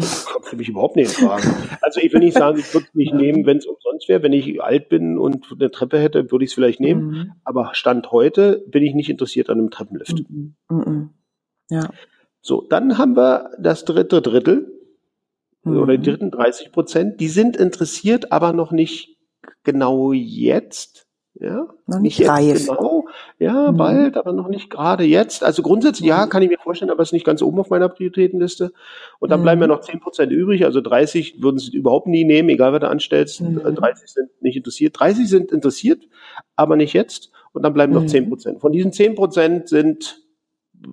Kommt 0.00 0.46
für 0.46 0.56
mich 0.56 0.68
überhaupt 0.68 0.96
nicht 0.96 1.18
in 1.18 1.26
Frage. 1.26 1.46
Also 1.82 2.00
ich 2.00 2.12
will 2.12 2.20
nicht 2.20 2.36
sagen, 2.36 2.58
ich 2.58 2.72
würde 2.74 2.86
es 2.88 2.94
nicht 2.94 3.14
nehmen, 3.14 3.46
wenn 3.46 3.58
es 3.58 3.66
umsonst 3.66 4.08
wäre. 4.08 4.22
Wenn 4.22 4.32
ich 4.32 4.62
alt 4.62 4.88
bin 4.88 5.18
und 5.18 5.46
eine 5.52 5.70
Treppe 5.70 5.98
hätte, 5.98 6.30
würde 6.30 6.44
ich 6.44 6.50
es 6.50 6.54
vielleicht 6.54 6.80
nehmen. 6.80 7.06
Mhm. 7.06 7.32
Aber 7.44 7.74
Stand 7.74 8.10
heute 8.12 8.64
bin 8.68 8.82
ich 8.82 8.94
nicht 8.94 9.10
interessiert 9.10 9.50
an 9.50 9.58
einem 9.58 9.70
Treppenlift. 9.70 10.24
Mhm. 10.28 10.54
Mhm. 10.68 11.10
Ja. 11.68 11.90
So, 12.40 12.66
dann 12.68 12.98
haben 12.98 13.16
wir 13.16 13.50
das 13.60 13.84
dritte 13.84 14.22
Drittel 14.22 14.72
oder 15.64 15.98
die 15.98 16.10
dritten 16.10 16.30
30 16.30 16.72
Prozent. 16.72 17.20
Die 17.20 17.28
sind 17.28 17.56
interessiert, 17.56 18.32
aber 18.32 18.52
noch 18.52 18.72
nicht 18.72 19.18
genau 19.62 20.12
jetzt. 20.12 21.06
Ja, 21.34 21.68
noch 21.86 22.00
nicht, 22.00 22.18
nicht 22.18 22.28
reif. 22.28 22.66
Genau. 22.66 23.06
Ja, 23.38 23.70
mhm. 23.70 23.76
bald, 23.76 24.16
aber 24.16 24.32
noch 24.32 24.48
nicht 24.48 24.68
gerade 24.68 25.04
jetzt. 25.04 25.44
Also 25.44 25.62
grundsätzlich, 25.62 26.08
ja, 26.08 26.26
kann 26.26 26.42
ich 26.42 26.50
mir 26.50 26.58
vorstellen, 26.58 26.90
aber 26.90 27.02
es 27.02 27.08
ist 27.08 27.12
nicht 27.12 27.24
ganz 27.24 27.40
oben 27.40 27.60
auf 27.60 27.70
meiner 27.70 27.88
Prioritätenliste. 27.88 28.72
Und 29.20 29.30
dann 29.30 29.40
mhm. 29.40 29.44
bleiben 29.44 29.60
ja 29.60 29.66
noch 29.68 29.80
10 29.80 30.00
Prozent 30.00 30.32
übrig. 30.32 30.64
Also 30.64 30.80
30 30.80 31.40
würden 31.40 31.58
sie 31.58 31.76
überhaupt 31.76 32.08
nie 32.08 32.24
nehmen, 32.24 32.48
egal 32.48 32.72
was 32.72 32.80
du 32.80 32.88
anstellst. 32.88 33.40
Mhm. 33.40 33.62
30 33.62 34.08
sind 34.08 34.28
nicht 34.42 34.56
interessiert. 34.56 34.98
30 34.98 35.28
sind 35.28 35.52
interessiert, 35.52 36.08
aber 36.56 36.76
nicht 36.76 36.94
jetzt. 36.94 37.30
Und 37.52 37.62
dann 37.62 37.74
bleiben 37.74 37.92
noch 37.92 38.06
10 38.06 38.24
mhm. 38.24 38.28
Prozent. 38.28 38.60
Von 38.60 38.72
diesen 38.72 38.92
10 38.92 39.14
Prozent 39.14 39.68
sind 39.68 40.22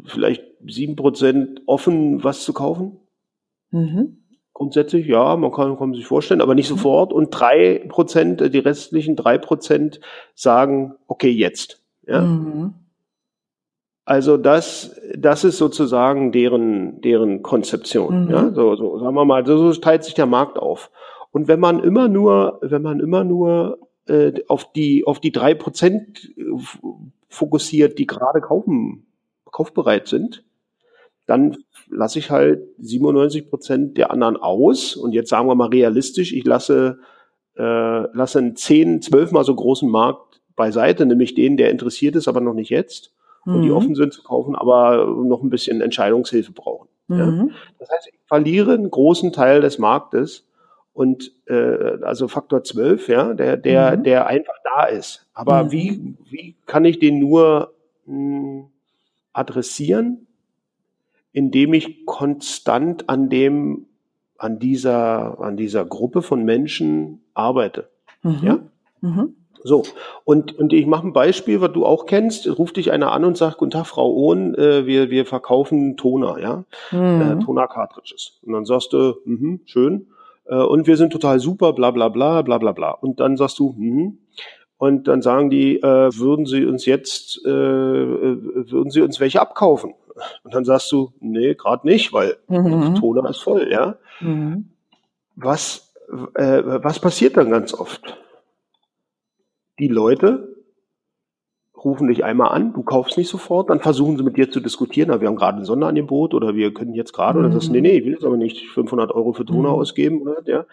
vielleicht 0.05 0.43
7 0.65 0.95
Prozent 0.95 1.61
offen, 1.65 2.23
was 2.23 2.43
zu 2.43 2.53
kaufen. 2.53 2.99
Mhm. 3.71 4.26
Grundsätzlich, 4.57 5.05
ja, 5.05 5.35
man 5.35 5.51
kann, 5.51 5.77
kann 5.77 5.93
sich 5.93 6.07
vorstellen, 6.07 6.41
aber 6.41 6.55
nicht 6.55 6.71
mhm. 6.71 6.77
sofort. 6.77 7.13
Und 7.13 7.29
drei 7.29 7.85
Prozent, 7.89 8.41
äh, 8.41 8.49
die 8.49 8.57
restlichen 8.57 9.15
drei 9.15 9.37
Prozent 9.37 9.99
sagen, 10.33 10.95
okay, 11.05 11.29
jetzt. 11.29 11.83
Ja. 12.07 12.21
Mhm. 12.21 12.73
Also 14.03 14.35
das, 14.37 14.99
das 15.15 15.43
ist 15.43 15.59
sozusagen 15.59 16.31
deren, 16.31 17.01
deren 17.01 17.43
Konzeption. 17.43 18.23
Mhm. 18.23 18.31
Ja, 18.31 18.51
so, 18.51 18.75
so, 18.75 18.97
sagen 18.97 19.13
wir 19.13 19.25
mal, 19.25 19.45
so 19.45 19.71
teilt 19.73 20.03
sich 20.03 20.15
der 20.15 20.25
Markt 20.25 20.57
auf. 20.57 20.89
Und 21.29 21.47
wenn 21.47 21.59
man 21.59 21.83
immer 21.83 22.07
nur, 22.07 22.57
wenn 22.63 22.81
man 22.81 22.99
immer 22.99 23.23
nur 23.23 23.77
äh, 24.07 24.41
auf 24.47 24.71
die, 24.73 25.05
auf 25.05 25.19
die 25.19 25.31
drei 25.31 25.53
Prozent 25.53 26.31
äh, 26.35 26.41
fokussiert, 27.29 27.99
die 27.99 28.07
gerade 28.07 28.41
kaufen, 28.41 29.05
kaufbereit 29.51 30.07
sind, 30.07 30.43
dann 31.27 31.57
lasse 31.89 32.19
ich 32.19 32.31
halt 32.31 32.63
97 32.79 33.49
Prozent 33.49 33.97
der 33.97 34.11
anderen 34.11 34.37
aus. 34.37 34.95
Und 34.95 35.11
jetzt 35.11 35.29
sagen 35.29 35.47
wir 35.47 35.55
mal 35.55 35.67
realistisch, 35.67 36.33
ich 36.33 36.45
lasse, 36.45 36.99
äh, 37.57 37.61
lasse 37.61 38.39
einen 38.39 38.55
10, 38.55 39.01
12 39.01 39.31
mal 39.31 39.43
so 39.43 39.53
großen 39.53 39.89
Markt 39.89 40.41
beiseite, 40.55 41.05
nämlich 41.05 41.35
den, 41.35 41.57
der 41.57 41.69
interessiert 41.69 42.15
ist, 42.15 42.27
aber 42.27 42.41
noch 42.41 42.53
nicht 42.53 42.69
jetzt. 42.69 43.13
Mhm. 43.45 43.55
Und 43.55 43.61
die 43.61 43.69
mhm. 43.69 43.75
offen 43.75 43.95
sind 43.95 44.13
zu 44.13 44.23
kaufen, 44.23 44.55
aber 44.55 45.05
noch 45.05 45.43
ein 45.43 45.49
bisschen 45.49 45.81
Entscheidungshilfe 45.81 46.53
brauchen. 46.53 46.87
Mhm. 47.07 47.17
Ja? 47.17 47.47
Das 47.79 47.89
heißt, 47.89 48.07
ich 48.07 48.19
verliere 48.25 48.73
einen 48.73 48.89
großen 48.89 49.33
Teil 49.33 49.61
des 49.61 49.77
Marktes 49.77 50.47
und 50.93 51.31
äh, 51.45 52.01
also 52.03 52.27
Faktor 52.27 52.63
12, 52.63 53.09
ja, 53.09 53.33
der, 53.33 53.57
der, 53.57 53.97
mhm. 53.97 54.03
der 54.03 54.27
einfach 54.27 54.55
da 54.63 54.85
ist. 54.85 55.27
Aber 55.33 55.65
mhm. 55.65 55.71
wie, 55.71 56.15
wie 56.29 56.55
kann 56.65 56.85
ich 56.85 56.99
den 56.99 57.19
nur 57.19 57.73
mh, 58.05 58.15
hm, 58.15 58.65
adressieren, 59.33 60.26
indem 61.37 61.75
ich 61.75 62.07
konstant 62.07 63.09
an 63.09 63.29
dem, 63.29 63.85
an 64.39 64.57
dieser, 64.57 65.39
an 65.39 65.55
dieser 65.55 65.85
Gruppe 65.85 66.23
von 66.23 66.43
Menschen 66.43 67.21
arbeite. 67.35 67.89
Mhm. 68.23 68.39
Ja? 68.41 68.59
Mhm. 69.01 69.35
So, 69.63 69.83
und, 70.25 70.57
und 70.57 70.73
ich 70.73 70.87
mache 70.87 71.05
ein 71.05 71.13
Beispiel, 71.13 71.61
was 71.61 71.73
du 71.73 71.85
auch 71.85 72.07
kennst. 72.07 72.47
Ruft 72.57 72.77
dich 72.77 72.91
einer 72.91 73.11
an 73.11 73.23
und 73.23 73.37
sagt, 73.37 73.59
guten 73.59 73.69
Tag, 73.69 73.85
Frau 73.85 74.11
Ohn, 74.11 74.55
äh, 74.55 74.87
wir, 74.87 75.11
wir 75.11 75.27
verkaufen 75.27 75.95
Toner, 75.95 76.39
ja, 76.39 76.63
mhm. 76.91 77.21
äh, 77.21 77.45
Toner-Cartridges. 77.45 78.39
Und 78.41 78.53
dann 78.53 78.65
sagst 78.65 78.93
du, 78.93 79.13
mh, 79.25 79.59
schön, 79.65 80.07
äh, 80.45 80.55
und 80.55 80.87
wir 80.87 80.97
sind 80.97 81.13
total 81.13 81.39
super, 81.39 81.71
bla 81.73 81.91
bla 81.91 82.09
bla, 82.09 82.41
bla 82.41 82.57
bla 82.57 82.71
bla. 82.71 82.89
Und 82.89 83.19
dann 83.19 83.37
sagst 83.37 83.59
du, 83.59 83.75
mh, 83.77 84.13
und 84.77 85.07
dann 85.07 85.21
sagen 85.21 85.49
die, 85.49 85.81
äh, 85.81 86.17
würden 86.17 86.45
Sie 86.45 86.65
uns 86.65 86.85
jetzt, 86.85 87.43
äh, 87.45 87.49
äh 87.49 88.71
würden 88.71 88.91
Sie 88.91 89.01
uns 89.01 89.19
welche 89.19 89.41
abkaufen? 89.41 89.93
Und 90.43 90.53
dann 90.53 90.65
sagst 90.65 90.91
du, 90.91 91.13
nee, 91.19 91.55
gerade 91.55 91.87
nicht, 91.87 92.13
weil 92.13 92.37
mhm. 92.47 92.95
Toner 92.95 93.29
ist 93.29 93.41
voll, 93.41 93.69
ja. 93.71 93.97
Mhm. 94.19 94.69
Was, 95.35 95.93
äh, 96.35 96.61
was 96.63 96.99
passiert 96.99 97.37
dann 97.37 97.51
ganz 97.51 97.73
oft? 97.73 98.17
Die 99.79 99.87
Leute 99.87 100.55
rufen 101.83 102.07
dich 102.07 102.23
einmal 102.23 102.49
an, 102.49 102.73
du 102.73 102.81
kaufst 102.81 103.17
nicht 103.17 103.29
sofort, 103.29 103.69
dann 103.69 103.79
versuchen 103.79 104.17
sie 104.17 104.23
mit 104.23 104.37
dir 104.37 104.49
zu 104.49 104.59
diskutieren, 104.59 105.09
na, 105.09 105.21
wir 105.21 105.27
haben 105.27 105.35
gerade 105.35 105.59
ein 105.59 105.65
Sonderangebot 105.65 106.33
oder 106.33 106.55
wir 106.55 106.73
können 106.73 106.93
jetzt 106.93 107.13
gerade, 107.13 107.37
mhm. 107.39 107.45
oder 107.45 107.53
das, 107.53 107.69
nee, 107.69 107.81
nee, 107.81 107.97
ich 107.97 108.05
will 108.05 108.13
jetzt 108.13 108.25
aber 108.25 108.37
nicht 108.37 108.67
500 108.69 109.11
Euro 109.11 109.33
für 109.33 109.45
Toner 109.45 109.69
mhm. 109.69 109.75
ausgeben, 109.75 110.21
oder, 110.21 110.41
ja. 110.45 110.65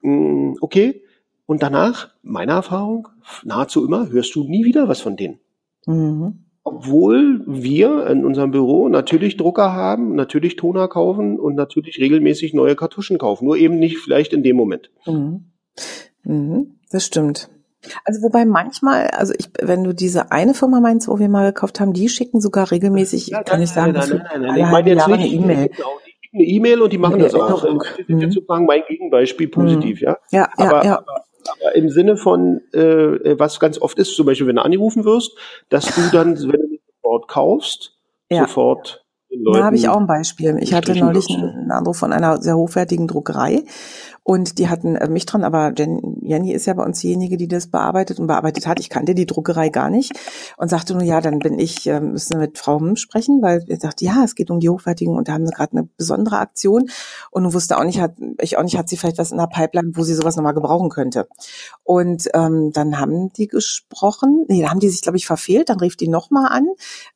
Mm, 0.00 0.54
okay, 0.60 1.02
und 1.48 1.62
danach, 1.62 2.10
meine 2.22 2.52
Erfahrung, 2.52 3.08
nahezu 3.42 3.82
immer, 3.82 4.10
hörst 4.10 4.34
du 4.34 4.44
nie 4.44 4.66
wieder 4.66 4.86
was 4.86 5.00
von 5.00 5.16
denen. 5.16 5.40
Mhm. 5.86 6.44
Obwohl 6.62 7.42
wir 7.46 8.06
in 8.08 8.26
unserem 8.26 8.50
Büro 8.50 8.90
natürlich 8.90 9.38
Drucker 9.38 9.72
haben, 9.72 10.14
natürlich 10.14 10.56
Toner 10.56 10.88
kaufen 10.88 11.40
und 11.40 11.54
natürlich 11.54 11.98
regelmäßig 12.00 12.52
neue 12.52 12.76
Kartuschen 12.76 13.16
kaufen. 13.16 13.46
Nur 13.46 13.56
eben 13.56 13.78
nicht 13.78 13.96
vielleicht 13.96 14.34
in 14.34 14.42
dem 14.42 14.56
Moment. 14.56 14.90
Mhm. 15.06 15.46
Mhm. 16.24 16.78
Das 16.90 17.06
stimmt. 17.06 17.48
Also 18.04 18.20
wobei 18.20 18.44
manchmal, 18.44 19.06
also 19.06 19.32
ich, 19.38 19.48
wenn 19.58 19.84
du 19.84 19.94
diese 19.94 20.30
eine 20.30 20.52
Firma 20.52 20.80
meinst, 20.80 21.08
wo 21.08 21.18
wir 21.18 21.30
mal 21.30 21.46
gekauft 21.46 21.80
haben, 21.80 21.94
die 21.94 22.10
schicken 22.10 22.42
sogar 22.42 22.70
regelmäßig, 22.70 23.28
ja, 23.28 23.42
kann 23.42 23.56
nein, 23.56 23.62
ich 23.62 23.70
sagen, 23.70 23.92
nein, 23.92 24.06
nein, 24.06 24.22
nein, 24.30 24.42
nein, 24.42 24.56
ich 24.58 24.70
meine 24.70 24.90
jetzt 24.90 25.08
nicht 25.08 25.18
eine 25.18 25.28
E-Mail. 25.28 25.68
Genau, 25.68 25.88
eine 26.34 26.44
E-Mail 26.44 26.82
und 26.82 26.92
die 26.92 26.98
machen 26.98 27.20
das 27.20 27.34
auch. 27.34 27.62
Das 27.62 27.98
ist 27.98 28.08
mhm. 28.10 28.20
sozusagen 28.30 28.66
mein 28.66 28.82
Gegenbeispiel 28.86 29.48
positiv, 29.48 30.02
mhm. 30.02 30.06
ja. 30.06 30.18
Ja, 30.30 30.50
aber, 30.58 30.84
ja, 30.84 30.84
ja. 30.84 30.98
Aber, 30.98 31.24
aber 31.50 31.74
im 31.74 31.88
Sinne 31.88 32.16
von, 32.16 32.60
äh, 32.72 33.38
was 33.38 33.60
ganz 33.60 33.80
oft 33.80 33.98
ist, 33.98 34.14
zum 34.14 34.26
Beispiel, 34.26 34.46
wenn 34.46 34.56
du 34.56 34.64
angerufen 34.64 35.04
wirst, 35.04 35.36
dass 35.68 35.86
du 35.86 36.00
dann, 36.12 36.36
wenn 36.36 36.60
du 36.60 36.78
sofort 37.02 37.28
kaufst, 37.28 37.96
ja. 38.30 38.40
sofort 38.42 39.04
da 39.30 39.64
habe 39.64 39.76
ich 39.76 39.88
auch 39.88 39.98
ein 39.98 40.06
Beispiel. 40.06 40.56
Ich 40.60 40.72
hatte 40.72 40.98
neulich 40.98 41.28
einen 41.28 41.70
Anruf 41.70 41.98
von 41.98 42.12
einer 42.12 42.40
sehr 42.40 42.56
hochwertigen 42.56 43.06
Druckerei 43.06 43.64
und 44.22 44.58
die 44.58 44.68
hatten 44.68 44.96
äh, 44.96 45.08
mich 45.08 45.26
dran, 45.26 45.44
aber 45.44 45.72
Jen, 45.76 46.00
Jenny 46.28 46.52
ist 46.52 46.66
ja 46.66 46.74
bei 46.74 46.84
uns 46.84 47.00
diejenige, 47.00 47.36
die 47.36 47.48
das 47.48 47.68
bearbeitet 47.68 48.20
und 48.20 48.26
bearbeitet 48.26 48.66
hat. 48.66 48.78
Ich 48.80 48.90
kannte 48.90 49.14
die 49.14 49.26
Druckerei 49.26 49.70
gar 49.70 49.90
nicht 49.90 50.12
und 50.56 50.68
sagte 50.68 50.94
nur, 50.94 51.02
ja, 51.02 51.20
dann 51.20 51.38
bin 51.38 51.58
ich, 51.58 51.86
äh, 51.86 52.00
müssen 52.00 52.32
wir 52.32 52.38
mit 52.38 52.58
Frau 52.58 52.78
Hm 52.78 52.96
sprechen, 52.96 53.42
weil 53.42 53.64
er 53.66 53.80
sagt, 53.80 54.00
ja, 54.00 54.22
es 54.24 54.34
geht 54.34 54.50
um 54.50 54.60
die 54.60 54.68
Hochwertigen 54.68 55.16
und 55.16 55.28
da 55.28 55.32
haben 55.32 55.46
sie 55.46 55.52
gerade 55.52 55.72
eine 55.72 55.88
besondere 55.96 56.38
Aktion 56.38 56.90
und 57.30 57.44
du 57.44 57.54
wusste 57.54 57.78
auch 57.78 57.84
nicht, 57.84 58.00
hat, 58.00 58.12
ich 58.40 58.56
auch 58.56 58.62
nicht, 58.62 58.76
hat 58.76 58.88
sie 58.88 58.96
vielleicht 58.96 59.18
was 59.18 59.32
in 59.32 59.38
der 59.38 59.46
Pipeline, 59.46 59.92
wo 59.94 60.02
sie 60.02 60.14
sowas 60.14 60.36
nochmal 60.36 60.54
gebrauchen 60.54 60.90
könnte. 60.90 61.28
Und 61.82 62.28
ähm, 62.34 62.70
dann 62.72 62.98
haben 63.00 63.32
die 63.32 63.48
gesprochen, 63.48 64.44
nee, 64.48 64.62
da 64.62 64.70
haben 64.70 64.80
die 64.80 64.88
sich, 64.90 65.02
glaube 65.02 65.16
ich, 65.16 65.26
verfehlt, 65.26 65.70
dann 65.70 65.80
rief 65.80 65.96
die 65.96 66.08
nochmal 66.08 66.52
an, 66.52 66.66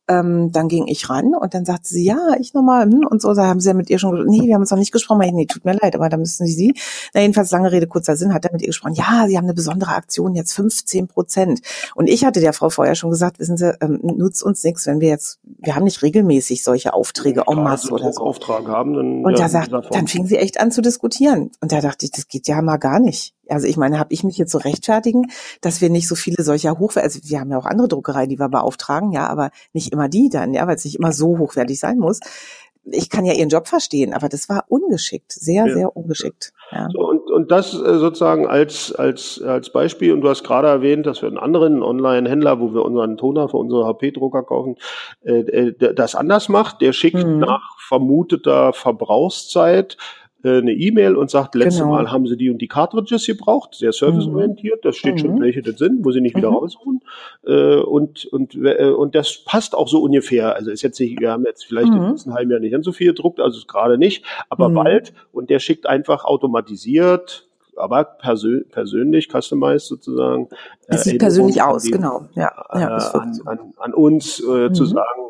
ähm, 0.09 0.51
dann 0.53 0.69
ging 0.69 0.87
ich 0.87 1.09
ran 1.09 1.35
und 1.35 1.55
dann 1.55 1.65
sagte 1.65 1.89
sie, 1.89 2.05
ja, 2.05 2.37
ich 2.41 2.55
nochmal, 2.55 2.85
hm, 2.85 3.07
und 3.09 3.23
so, 3.23 3.35
da 3.35 3.47
haben 3.47 3.61
sie 3.61 3.69
ja 3.69 3.75
mit 3.75 3.91
ihr 3.91 3.99
schon, 3.99 4.27
nee, 4.27 4.47
wir 4.47 4.55
haben 4.55 4.63
uns 4.63 4.71
noch 4.71 4.79
nicht 4.79 4.93
gesprochen, 4.93 5.21
nee, 5.33 5.47
tut 5.47 5.65
mir 5.65 5.75
leid, 5.81 5.95
aber 5.95 6.09
da 6.09 6.17
müssen 6.17 6.47
sie 6.47 6.53
sie 6.53 6.75
na, 7.15 7.21
jedenfalls 7.21 7.51
lange 7.51 7.73
Rede, 7.73 7.87
kurzer 7.87 8.17
Sinn, 8.17 8.35
hat 8.35 8.45
er 8.45 8.53
mit 8.53 8.63
ihr 8.63 8.69
gesprochen, 8.69 8.95
ja, 8.95 9.02
sie 9.27 9.37
haben 9.37 9.45
eine 9.45 9.55
besondere 9.55 9.93
Aktion, 9.93 10.35
jetzt 10.35 10.53
15 10.55 11.09
Prozent. 11.09 11.61
Und 11.95 12.09
ich 12.09 12.25
hatte 12.25 12.41
der 12.41 12.53
Frau 12.53 12.71
vorher 12.71 12.95
schon 12.95 13.11
gesagt, 13.11 13.39
wissen 13.39 13.57
Sie, 13.57 13.75
ähm, 13.81 14.01
nutzt 14.03 14.43
uns 14.43 14.63
nichts, 14.65 14.87
wenn 14.87 15.01
wir 15.01 15.09
jetzt, 15.09 15.41
wir 15.43 15.75
haben 15.75 15.85
nicht 15.85 16.03
regelmäßig 16.03 16.65
solche 16.65 16.95
Aufträge 16.95 17.45
en 17.47 17.63
masse 17.63 17.93
oder 17.93 18.13
so. 18.13 18.23
Auftrag 18.23 18.67
haben, 18.69 18.95
dann, 18.95 19.25
und 19.25 19.33
ja, 19.33 19.45
da 19.45 19.49
sagt, 19.49 19.73
dann 19.91 20.07
fing 20.07 20.27
sie 20.27 20.37
echt 20.37 20.61
an 20.61 20.71
zu 20.71 20.83
diskutieren. 20.83 21.51
Und 21.61 21.73
da 21.73 21.81
dachte 21.81 22.05
ich, 22.07 22.13
das 22.13 22.29
geht 22.29 22.49
ja 22.49 22.61
mal 22.63 22.79
gar 22.79 23.01
nicht. 23.01 23.35
Also 23.49 23.67
ich 23.67 23.77
meine, 23.77 23.99
habe 23.99 24.13
ich 24.13 24.25
mich 24.25 24.39
jetzt 24.39 24.53
so 24.53 24.59
rechtfertigen, 24.59 25.31
dass 25.61 25.81
wir 25.81 25.91
nicht 25.91 26.09
so 26.09 26.15
viele 26.15 26.43
solcher 26.43 26.79
hochwertig, 26.79 27.17
also 27.17 27.31
wir 27.31 27.41
haben 27.41 27.51
ja 27.51 27.59
auch 27.59 27.67
andere 27.67 27.89
Druckerei, 27.89 28.27
die 28.27 28.39
wir 28.39 28.49
beauftragen, 28.49 29.13
ja, 29.13 29.27
aber 29.27 29.51
nicht 29.73 29.93
immer 29.93 30.09
die 30.09 30.29
dann, 30.29 30.55
ja, 30.55 30.67
weil 30.67 30.77
es 30.77 30.85
nicht 30.85 30.97
immer 30.97 31.13
so 31.13 31.39
hochwertig 31.39 31.79
sein 31.79 31.99
muss 31.99 32.21
ich 32.85 33.11
kann 33.11 33.25
ja 33.25 33.33
ihren 33.33 33.49
Job 33.49 33.69
verstehen, 33.69 34.13
aber 34.13 34.29
das 34.29 34.49
war 34.49 34.65
ungeschickt, 34.69 35.31
sehr, 35.33 35.67
ja. 35.67 35.75
sehr 35.75 35.97
ungeschickt. 35.97 36.53
Ja. 36.73 36.89
So, 36.93 37.01
und, 37.01 37.31
und 37.31 37.51
das 37.51 37.75
äh, 37.75 37.99
sozusagen 37.99 38.47
als, 38.47 38.93
als, 38.93 39.41
als 39.41 39.71
Beispiel, 39.71 40.13
und 40.13 40.23
du 40.23 40.29
hast 40.29 40.43
gerade 40.43 40.69
erwähnt, 40.69 41.07
dass 41.07 41.23
wir 41.23 41.29
einen 41.29 41.39
anderen 41.39 41.83
Online-Händler, 41.83 42.61
wo 42.61 42.75
wir 42.75 42.85
unseren 42.85 43.17
Toner 43.17 43.49
für 43.49 43.59
unsere 43.59 43.87
HP-Drucker 43.87 44.43
kaufen, 44.43 44.77
äh, 45.25 45.41
äh 45.41 45.95
das 45.95 46.15
anders 46.15 46.49
macht. 46.49 46.81
Der 46.81 46.93
schickt 46.93 47.25
mhm. 47.25 47.39
nach 47.39 47.79
vermuteter 47.79 48.73
Verbrauchszeit 48.73 49.97
äh, 50.45 50.59
eine 50.59 50.73
E-Mail 50.73 51.17
und 51.17 51.31
sagt, 51.31 51.55
letztes 51.55 51.81
genau. 51.81 51.93
Mal 51.93 52.11
haben 52.11 52.27
sie 52.27 52.37
die 52.37 52.51
und 52.51 52.59
die 52.59 52.69
Cartridges 52.69 53.27
gebraucht, 53.27 53.75
sehr 53.75 53.93
serviceorientiert, 53.93 54.85
das 54.85 54.97
steht 54.97 55.15
mhm. 55.15 55.19
schon, 55.19 55.41
welche 55.41 55.63
das 55.63 55.79
sind, 55.79 56.05
wo 56.05 56.13
sie 56.13 56.21
nicht 56.21 56.37
wieder 56.37 56.51
mhm. 56.51 56.57
rausholen. 56.57 57.01
Äh, 57.45 57.77
und, 57.77 58.25
und, 58.27 58.55
äh, 58.55 58.91
und 58.91 59.15
das 59.15 59.45
passt 59.45 59.75
auch 59.75 59.89
so 59.89 60.03
ungefähr. 60.03 60.55
Also 60.55 60.71
ist 60.71 60.83
jetzt 60.83 61.01
nicht, 61.01 61.21
wir 61.21 61.31
haben 61.31 61.45
jetzt 61.45 61.65
vielleicht 61.65 61.91
mhm. 61.91 61.97
im 61.97 62.11
letzten 62.11 62.35
halben 62.35 62.51
Jahr 62.51 62.61
nicht 62.61 62.73
ganz 62.73 62.85
so 62.85 62.93
viel 62.93 63.09
gedruckt, 63.09 63.41
also 63.41 63.65
gerade 63.67 63.99
nicht, 63.99 64.25
aber 64.49 64.69
mhm. 64.69 64.75
bald. 64.75 65.13
Und 65.33 65.51
der 65.51 65.59
schickt 65.59 65.87
einfach 65.87 66.25
automatisiert, 66.25 67.49
aber 67.77 68.05
persö 68.05 68.63
persönlich, 68.71 69.29
customized 69.29 69.87
sozusagen. 69.87 70.49
Es 70.87 71.05
sieht 71.05 71.19
persönlich 71.19 71.63
aus, 71.63 71.85
dem, 71.85 71.93
genau. 71.93 72.27
Ja, 72.35 72.53
ja, 72.75 72.99
äh, 72.99 73.19
an, 73.19 73.41
an, 73.47 73.75
an 73.79 73.95
uns 73.95 74.41
äh, 74.41 74.73
zu 74.73 74.85
mhm. 74.85 74.89
sagen, 74.89 75.23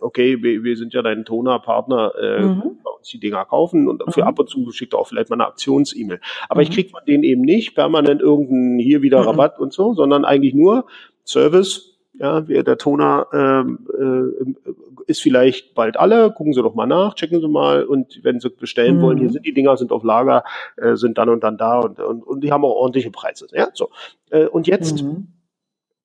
okay, 0.00 0.42
wir, 0.42 0.64
wir 0.64 0.76
sind 0.76 0.92
ja 0.94 1.02
dein 1.02 1.24
Toner-Partner, 1.24 2.12
äh, 2.20 2.42
mhm. 2.42 2.78
bei 2.82 2.90
uns 2.90 3.08
die 3.08 3.20
Dinger 3.20 3.44
kaufen 3.44 3.88
und 3.88 4.02
für 4.12 4.22
mhm. 4.22 4.28
ab 4.28 4.38
und 4.38 4.48
zu 4.48 4.70
schickt 4.72 4.94
auch 4.94 5.06
vielleicht 5.08 5.30
mal 5.30 5.36
eine 5.36 5.46
Aktions-E-Mail. 5.46 6.20
Aber 6.48 6.60
mhm. 6.60 6.62
ich 6.62 6.70
krieg 6.70 6.90
von 6.90 7.00
denen 7.06 7.24
eben 7.24 7.42
nicht 7.42 7.74
permanent 7.74 8.20
irgendeinen 8.20 8.78
hier 8.78 9.02
wieder 9.02 9.20
mhm. 9.20 9.28
Rabatt 9.28 9.58
und 9.58 9.72
so, 9.72 9.94
sondern 9.94 10.24
eigentlich 10.24 10.54
nur 10.54 10.86
Service. 11.24 11.91
Ja, 12.22 12.40
der 12.40 12.78
Toner 12.78 13.26
ähm, 13.32 13.80
äh, 13.98 15.10
ist 15.10 15.20
vielleicht 15.20 15.74
bald 15.74 15.96
alle, 15.98 16.30
gucken 16.30 16.52
Sie 16.52 16.62
doch 16.62 16.76
mal 16.76 16.86
nach, 16.86 17.14
checken 17.14 17.40
Sie 17.40 17.48
mal 17.48 17.82
und 17.84 18.20
wenn 18.22 18.38
Sie 18.38 18.48
bestellen 18.48 19.02
wollen, 19.02 19.18
hier 19.18 19.26
mhm. 19.26 19.32
sind 19.32 19.44
die 19.44 19.52
Dinger, 19.52 19.76
sind 19.76 19.90
auf 19.90 20.04
Lager, 20.04 20.44
äh, 20.76 20.94
sind 20.94 21.18
dann 21.18 21.28
und 21.28 21.42
dann 21.42 21.58
da 21.58 21.80
und, 21.80 21.98
und, 21.98 22.22
und 22.22 22.44
die 22.44 22.52
haben 22.52 22.64
auch 22.64 22.76
ordentliche 22.76 23.10
Preise. 23.10 23.48
Ja, 23.52 23.70
so. 23.74 23.90
Äh, 24.30 24.46
und 24.46 24.68
jetzt 24.68 25.02
mhm. 25.02 25.32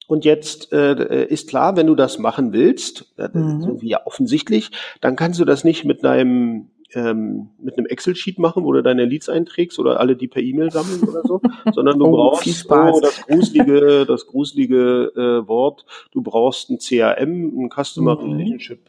Und 0.08 0.24
jetzt 0.24 0.72
äh, 0.72 1.26
ist 1.26 1.50
klar, 1.50 1.76
wenn 1.76 1.86
du 1.86 1.94
das 1.94 2.18
machen 2.18 2.54
willst, 2.54 3.14
äh, 3.18 3.28
mhm. 3.32 3.62
so 3.62 3.82
wie 3.82 3.90
ja 3.90 4.06
offensichtlich, 4.06 4.72
dann 5.02 5.18
kannst 5.18 5.38
du 5.40 5.44
das 5.44 5.66
nicht 5.66 5.84
mit 5.84 6.06
einem 6.06 6.70
ähm, 6.94 7.50
mit 7.60 7.78
einem 7.78 7.86
Excel-Sheet 7.86 8.40
machen, 8.40 8.64
wo 8.64 8.72
du 8.72 8.82
deine 8.82 9.06
Leads 9.06 9.30
einträgst 9.30 9.78
oder 9.80 10.00
alle 10.00 10.16
die 10.16 10.28
per 10.28 10.42
E-Mail 10.42 10.72
sammeln 10.72 11.04
oder 11.04 11.22
so, 11.24 11.42
sondern 11.74 12.00
du 12.00 12.06
oh, 12.06 12.12
brauchst 12.12 12.70
oh, 12.70 13.00
das 13.02 13.26
gruselige, 13.26 14.06
das 14.08 14.28
gruselige 14.28 15.12
äh, 15.16 15.48
Wort, 15.48 15.86
du 16.12 16.22
brauchst 16.22 16.70
ein 16.70 16.80
CRM, 16.80 17.66
ein 17.66 17.70
Customer 17.70 18.20
mhm. 18.20 18.34
Relationship 18.34 18.80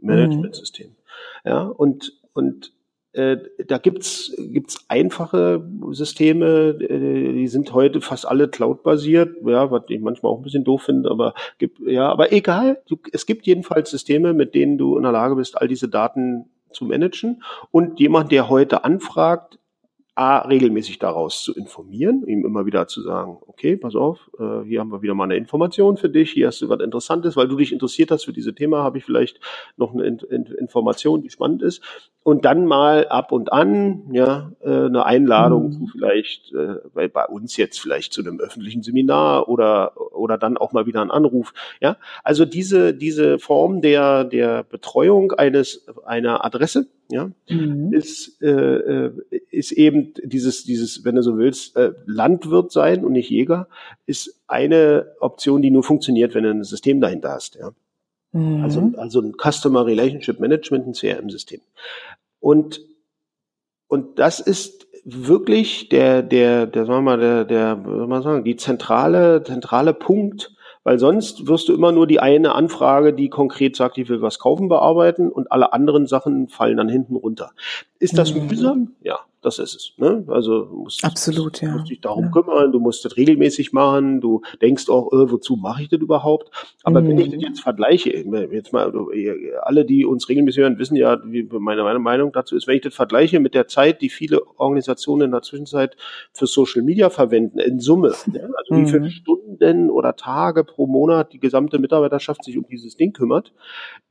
Management 0.00 0.54
System. 0.54 0.94
Ja, 1.44 1.62
und, 1.62 2.12
und 2.34 2.72
äh, 3.12 3.38
da 3.66 3.78
gibt's 3.78 4.34
gibt's 4.36 4.84
einfache 4.88 5.66
Systeme, 5.92 6.76
äh, 6.78 7.32
die 7.32 7.48
sind 7.48 7.72
heute 7.72 8.02
fast 8.02 8.28
alle 8.28 8.48
Cloud-basiert, 8.48 9.38
ja, 9.46 9.70
was 9.70 9.84
ich 9.88 10.00
manchmal 10.00 10.32
auch 10.32 10.38
ein 10.38 10.42
bisschen 10.42 10.64
doof 10.64 10.82
finde, 10.82 11.10
aber 11.10 11.32
gibt, 11.56 11.80
ja, 11.80 12.10
aber 12.10 12.32
egal. 12.32 12.82
Du, 12.86 12.98
es 13.12 13.24
gibt 13.24 13.46
jedenfalls 13.46 13.90
Systeme, 13.90 14.34
mit 14.34 14.54
denen 14.54 14.76
du 14.76 14.98
in 14.98 15.02
der 15.02 15.12
Lage 15.12 15.36
bist, 15.36 15.58
all 15.58 15.66
diese 15.66 15.88
Daten 15.88 16.50
zu 16.70 16.84
managen. 16.84 17.42
Und 17.70 18.00
jemand, 18.00 18.32
der 18.32 18.48
heute 18.48 18.84
anfragt, 18.84 19.58
A, 20.18 20.38
regelmäßig 20.38 20.98
daraus 20.98 21.42
zu 21.42 21.54
informieren, 21.54 22.26
ihm 22.26 22.46
immer 22.46 22.64
wieder 22.64 22.88
zu 22.88 23.02
sagen, 23.02 23.36
okay, 23.46 23.76
pass 23.76 23.94
auf, 23.94 24.30
äh, 24.38 24.62
hier 24.64 24.80
haben 24.80 24.90
wir 24.90 25.02
wieder 25.02 25.14
mal 25.14 25.24
eine 25.24 25.36
Information 25.36 25.98
für 25.98 26.08
dich, 26.08 26.30
hier 26.30 26.46
hast 26.46 26.62
du 26.62 26.70
was 26.70 26.80
Interessantes, 26.80 27.36
weil 27.36 27.48
du 27.48 27.56
dich 27.56 27.70
interessiert 27.70 28.10
hast 28.10 28.24
für 28.24 28.32
diese 28.32 28.54
Thema, 28.54 28.82
habe 28.82 28.96
ich 28.96 29.04
vielleicht 29.04 29.40
noch 29.76 29.92
eine 29.92 30.06
In 30.06 30.18
In 30.30 30.46
Information, 30.46 31.20
die 31.20 31.28
spannend 31.28 31.60
ist. 31.60 31.82
Und 32.26 32.44
dann 32.44 32.66
mal 32.66 33.06
ab 33.06 33.30
und 33.30 33.52
an, 33.52 34.08
ja, 34.10 34.50
äh, 34.60 34.68
eine 34.68 35.06
Einladung 35.06 35.66
mhm. 35.66 35.72
zu 35.72 35.86
vielleicht, 35.86 36.52
äh, 36.52 36.80
bei, 36.92 37.06
bei 37.06 37.24
uns 37.24 37.56
jetzt 37.56 37.78
vielleicht 37.78 38.12
zu 38.12 38.20
einem 38.20 38.40
öffentlichen 38.40 38.82
Seminar 38.82 39.48
oder, 39.48 39.92
oder 40.12 40.36
dann 40.36 40.56
auch 40.56 40.72
mal 40.72 40.86
wieder 40.86 41.02
ein 41.02 41.12
Anruf, 41.12 41.54
ja. 41.80 41.98
Also 42.24 42.44
diese, 42.44 42.94
diese 42.94 43.38
Form 43.38 43.80
der, 43.80 44.24
der 44.24 44.64
Betreuung 44.64 45.30
eines, 45.34 45.86
einer 46.04 46.44
Adresse, 46.44 46.88
ja, 47.12 47.30
mhm. 47.48 47.92
ist, 47.92 48.42
äh, 48.42 48.48
äh, 48.48 49.12
ist 49.52 49.70
eben 49.70 50.12
dieses, 50.24 50.64
dieses, 50.64 51.04
wenn 51.04 51.14
du 51.14 51.22
so 51.22 51.38
willst, 51.38 51.76
äh, 51.76 51.92
Landwirt 52.06 52.72
sein 52.72 53.04
und 53.04 53.12
nicht 53.12 53.30
Jäger, 53.30 53.68
ist 54.04 54.42
eine 54.48 55.12
Option, 55.20 55.62
die 55.62 55.70
nur 55.70 55.84
funktioniert, 55.84 56.34
wenn 56.34 56.42
du 56.42 56.50
ein 56.50 56.64
System 56.64 57.00
dahinter 57.00 57.30
hast, 57.30 57.54
ja. 57.54 57.70
Mhm. 58.36 58.62
Also, 58.62 58.92
also 58.96 59.20
ein 59.20 59.34
Customer 59.34 59.86
Relationship 59.86 60.38
Management, 60.40 60.86
ein 60.86 60.92
CRM-System. 60.92 61.60
Und, 62.40 62.80
und 63.88 64.18
das 64.18 64.40
ist 64.40 64.86
wirklich 65.04 65.88
der, 65.88 66.22
der, 66.22 66.66
der, 66.66 66.84
sagen 66.84 66.98
wir 66.98 67.16
mal, 67.16 67.18
der, 67.18 67.44
der, 67.44 67.80
soll 67.84 68.06
man 68.06 68.22
sagen, 68.22 68.44
die 68.44 68.56
zentrale, 68.56 69.42
zentrale 69.42 69.94
Punkt, 69.94 70.52
weil 70.84 70.98
sonst 70.98 71.48
wirst 71.48 71.68
du 71.68 71.74
immer 71.74 71.92
nur 71.92 72.06
die 72.06 72.20
eine 72.20 72.54
Anfrage, 72.54 73.12
die 73.12 73.28
konkret 73.28 73.74
sagt, 73.74 73.98
ich 73.98 74.08
will 74.08 74.20
was 74.20 74.38
kaufen, 74.38 74.68
bearbeiten 74.68 75.30
und 75.30 75.50
alle 75.50 75.72
anderen 75.72 76.06
Sachen 76.06 76.48
fallen 76.48 76.76
dann 76.76 76.88
hinten 76.88 77.16
runter. 77.16 77.52
Ist 77.98 78.18
das 78.18 78.34
mhm. 78.34 78.48
mühsam? 78.48 78.92
Ja, 79.02 79.20
das 79.46 79.58
ist 79.60 79.74
es. 79.74 79.92
Ne? 79.96 80.24
Also 80.26 80.64
du 80.64 80.76
musst, 80.82 81.04
Absolut, 81.04 81.62
ja. 81.62 81.70
musst 81.70 81.88
dich 81.88 82.00
darum 82.00 82.24
ja. 82.24 82.30
kümmern, 82.30 82.72
du 82.72 82.80
musst 82.80 83.04
das 83.04 83.16
regelmäßig 83.16 83.72
machen, 83.72 84.20
du 84.20 84.42
denkst 84.60 84.88
auch, 84.88 85.12
äh, 85.12 85.30
wozu 85.30 85.56
mache 85.56 85.82
ich 85.82 85.88
das 85.88 86.00
überhaupt? 86.00 86.50
Aber 86.82 87.00
mhm. 87.00 87.08
wenn 87.08 87.18
ich 87.18 87.30
das 87.30 87.42
jetzt 87.42 87.60
vergleiche, 87.60 88.10
jetzt 88.10 88.72
mal, 88.72 88.92
alle, 89.62 89.84
die 89.84 90.04
uns 90.04 90.28
regelmäßig 90.28 90.62
hören, 90.62 90.78
wissen 90.78 90.96
ja, 90.96 91.18
wie 91.24 91.44
meine, 91.44 91.84
meine 91.84 92.00
Meinung 92.00 92.32
dazu 92.32 92.56
ist, 92.56 92.66
wenn 92.66 92.76
ich 92.76 92.82
das 92.82 92.94
vergleiche 92.94 93.38
mit 93.38 93.54
der 93.54 93.68
Zeit, 93.68 94.02
die 94.02 94.10
viele 94.10 94.44
Organisationen 94.58 95.26
in 95.26 95.30
der 95.30 95.42
Zwischenzeit 95.42 95.96
für 96.32 96.46
Social 96.46 96.82
Media 96.82 97.08
verwenden, 97.08 97.60
in 97.60 97.78
Summe, 97.78 98.14
ja? 98.32 98.42
also 98.42 98.74
mhm. 98.74 98.86
wie 98.86 98.90
viele 98.90 99.10
Stunden 99.10 99.90
oder 99.90 100.16
Tage 100.16 100.64
pro 100.64 100.86
Monat 100.86 101.32
die 101.32 101.40
gesamte 101.40 101.78
Mitarbeiterschaft 101.78 102.42
sich 102.42 102.58
um 102.58 102.66
dieses 102.68 102.96
Ding 102.96 103.12
kümmert, 103.12 103.52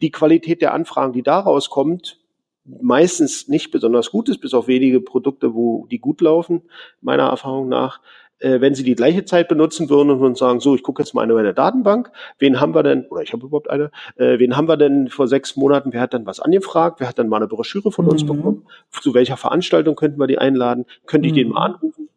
die 0.02 0.12
Qualität 0.12 0.62
der 0.62 0.74
Anfragen, 0.74 1.12
die 1.12 1.24
daraus 1.24 1.70
kommt, 1.70 2.20
meistens 2.66 3.48
nicht 3.48 3.72
besonders 3.72 4.12
gut 4.12 4.30
ist, 4.30 4.40
bis 4.40 4.54
auf 4.54 4.68
wenige 4.68 5.02
Produkte, 5.02 5.54
wo 5.54 5.88
die 5.92 6.00
gut 6.00 6.22
laufen, 6.22 6.64
meiner 7.02 7.30
Erfahrung 7.30 7.70
nach. 7.70 8.02
Äh, 8.40 8.60
wenn 8.60 8.76
Sie 8.76 8.84
die 8.84 8.96
gleiche 8.96 9.24
Zeit 9.24 9.48
benutzen 9.48 9.90
würden 9.90 10.12
und 10.12 10.38
sagen, 10.38 10.60
so, 10.60 10.76
ich 10.76 10.84
gucke 10.84 11.02
jetzt 11.02 11.14
mal 11.14 11.24
in 11.24 11.34
meine 11.34 11.54
Datenbank, 11.54 12.12
wen 12.38 12.60
haben 12.60 12.76
wir 12.76 12.84
denn, 12.84 13.06
oder 13.08 13.22
ich 13.22 13.32
habe 13.32 13.46
überhaupt 13.46 13.70
eine, 13.70 13.92
äh, 14.18 14.40
wen 14.40 14.58
haben 14.58 14.68
wir 14.68 14.78
denn 14.78 15.08
vor 15.08 15.28
sechs 15.28 15.56
Monaten, 15.56 15.94
wer 15.94 16.02
hat 16.02 16.14
dann 16.14 16.26
was 16.26 16.42
angefragt, 16.42 17.00
wer 17.00 17.08
hat 17.08 17.18
dann 17.18 17.30
mal 17.30 17.38
eine 17.38 17.48
Broschüre 17.48 17.92
von 17.92 18.08
uns 18.08 18.24
mhm. 18.24 18.28
bekommen, 18.28 18.68
zu 18.92 19.14
welcher 19.14 19.38
Veranstaltung 19.38 19.96
könnten 19.96 20.20
wir 20.20 20.28
die 20.28 20.38
einladen, 20.38 20.86
könnte 21.06 21.28
ich 21.28 21.34
mhm. 21.34 21.38
den 21.38 21.50
mal 21.50 21.66
anrufen? 21.66 22.10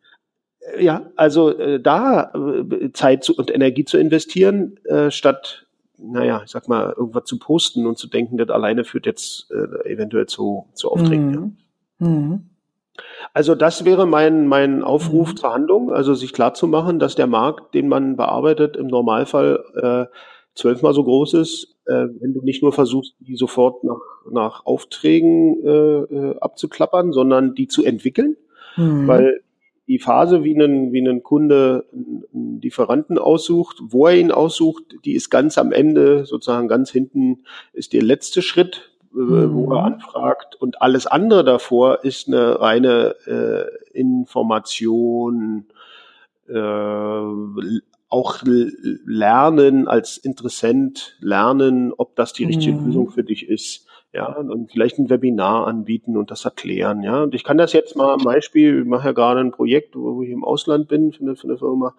Äh, 0.74 0.84
ja, 0.84 1.10
also 1.14 1.56
äh, 1.56 1.80
da 1.80 2.32
äh, 2.32 2.92
Zeit 2.92 3.22
zu, 3.22 3.36
und 3.36 3.54
Energie 3.54 3.84
zu 3.84 3.96
investieren, 3.96 4.80
äh, 4.86 5.12
statt 5.12 5.67
naja, 5.98 6.42
ich 6.44 6.50
sag 6.50 6.68
mal, 6.68 6.94
irgendwas 6.96 7.24
zu 7.24 7.38
posten 7.38 7.86
und 7.86 7.98
zu 7.98 8.08
denken, 8.08 8.38
das 8.38 8.48
alleine 8.50 8.84
führt 8.84 9.06
jetzt 9.06 9.50
äh, 9.50 9.90
eventuell 9.90 10.26
zu, 10.26 10.66
zu 10.74 10.90
Aufträgen. 10.90 11.58
Mhm. 11.98 12.08
Mhm. 12.08 12.44
Also 13.32 13.54
das 13.54 13.84
wäre 13.84 14.06
mein, 14.06 14.46
mein 14.46 14.82
Aufruf 14.82 15.32
mhm. 15.32 15.36
zur 15.36 15.54
Handlung, 15.54 15.92
also 15.92 16.14
sich 16.14 16.32
klar 16.32 16.54
zu 16.54 16.66
machen, 16.66 16.98
dass 16.98 17.14
der 17.14 17.26
Markt, 17.26 17.74
den 17.74 17.88
man 17.88 18.16
bearbeitet, 18.16 18.76
im 18.76 18.86
Normalfall 18.86 20.08
äh, 20.10 20.14
zwölfmal 20.54 20.94
so 20.94 21.04
groß 21.04 21.34
ist, 21.34 21.76
äh, 21.86 22.06
wenn 22.20 22.34
du 22.34 22.42
nicht 22.42 22.62
nur 22.62 22.72
versuchst, 22.72 23.14
die 23.20 23.36
sofort 23.36 23.84
nach, 23.84 24.00
nach 24.30 24.66
Aufträgen 24.66 25.64
äh, 25.64 25.68
äh 25.70 26.38
abzuklappern, 26.40 27.12
sondern 27.12 27.54
die 27.54 27.68
zu 27.68 27.84
entwickeln. 27.84 28.36
Mhm. 28.76 29.06
Weil 29.06 29.40
die 29.88 29.98
Phase, 29.98 30.44
wie 30.44 30.54
ein, 30.54 30.92
wie 30.92 31.00
ein 31.00 31.22
Kunde 31.22 31.86
einen 31.92 32.60
Lieferanten 32.60 33.18
aussucht, 33.18 33.78
wo 33.82 34.06
er 34.06 34.18
ihn 34.18 34.30
aussucht, 34.30 34.96
die 35.06 35.14
ist 35.14 35.30
ganz 35.30 35.56
am 35.56 35.72
Ende, 35.72 36.26
sozusagen 36.26 36.68
ganz 36.68 36.90
hinten 36.90 37.44
ist 37.72 37.94
der 37.94 38.02
letzte 38.02 38.42
Schritt, 38.42 38.90
mhm. 39.12 39.54
wo 39.54 39.72
er 39.72 39.84
anfragt. 39.84 40.56
Und 40.56 40.82
alles 40.82 41.06
andere 41.06 41.42
davor 41.42 42.04
ist 42.04 42.28
eine 42.28 42.60
reine 42.60 43.16
äh, 43.26 43.98
Information, 43.98 45.64
äh, 46.48 47.22
auch 48.10 48.38
lernen 48.44 49.88
als 49.88 50.18
Interessent, 50.18 51.16
lernen, 51.20 51.92
ob 51.96 52.14
das 52.14 52.34
die 52.34 52.44
richtige 52.44 52.76
mhm. 52.76 52.86
Lösung 52.86 53.10
für 53.10 53.24
dich 53.24 53.48
ist 53.48 53.87
ja, 54.12 54.26
und 54.36 54.72
vielleicht 54.72 54.98
ein 54.98 55.10
Webinar 55.10 55.66
anbieten 55.66 56.16
und 56.16 56.30
das 56.30 56.44
erklären, 56.44 57.02
ja. 57.02 57.22
Und 57.22 57.34
ich 57.34 57.44
kann 57.44 57.58
das 57.58 57.72
jetzt 57.72 57.96
mal 57.96 58.12
am 58.12 58.24
Beispiel, 58.24 58.80
ich 58.80 58.86
mache 58.86 59.08
ja 59.08 59.12
gerade 59.12 59.40
ein 59.40 59.52
Projekt, 59.52 59.94
wo 59.94 60.22
ich 60.22 60.30
im 60.30 60.44
Ausland 60.44 60.88
bin 60.88 61.12
für 61.12 61.22
eine, 61.22 61.36
für 61.36 61.48
eine 61.48 61.58
Firma. 61.58 61.94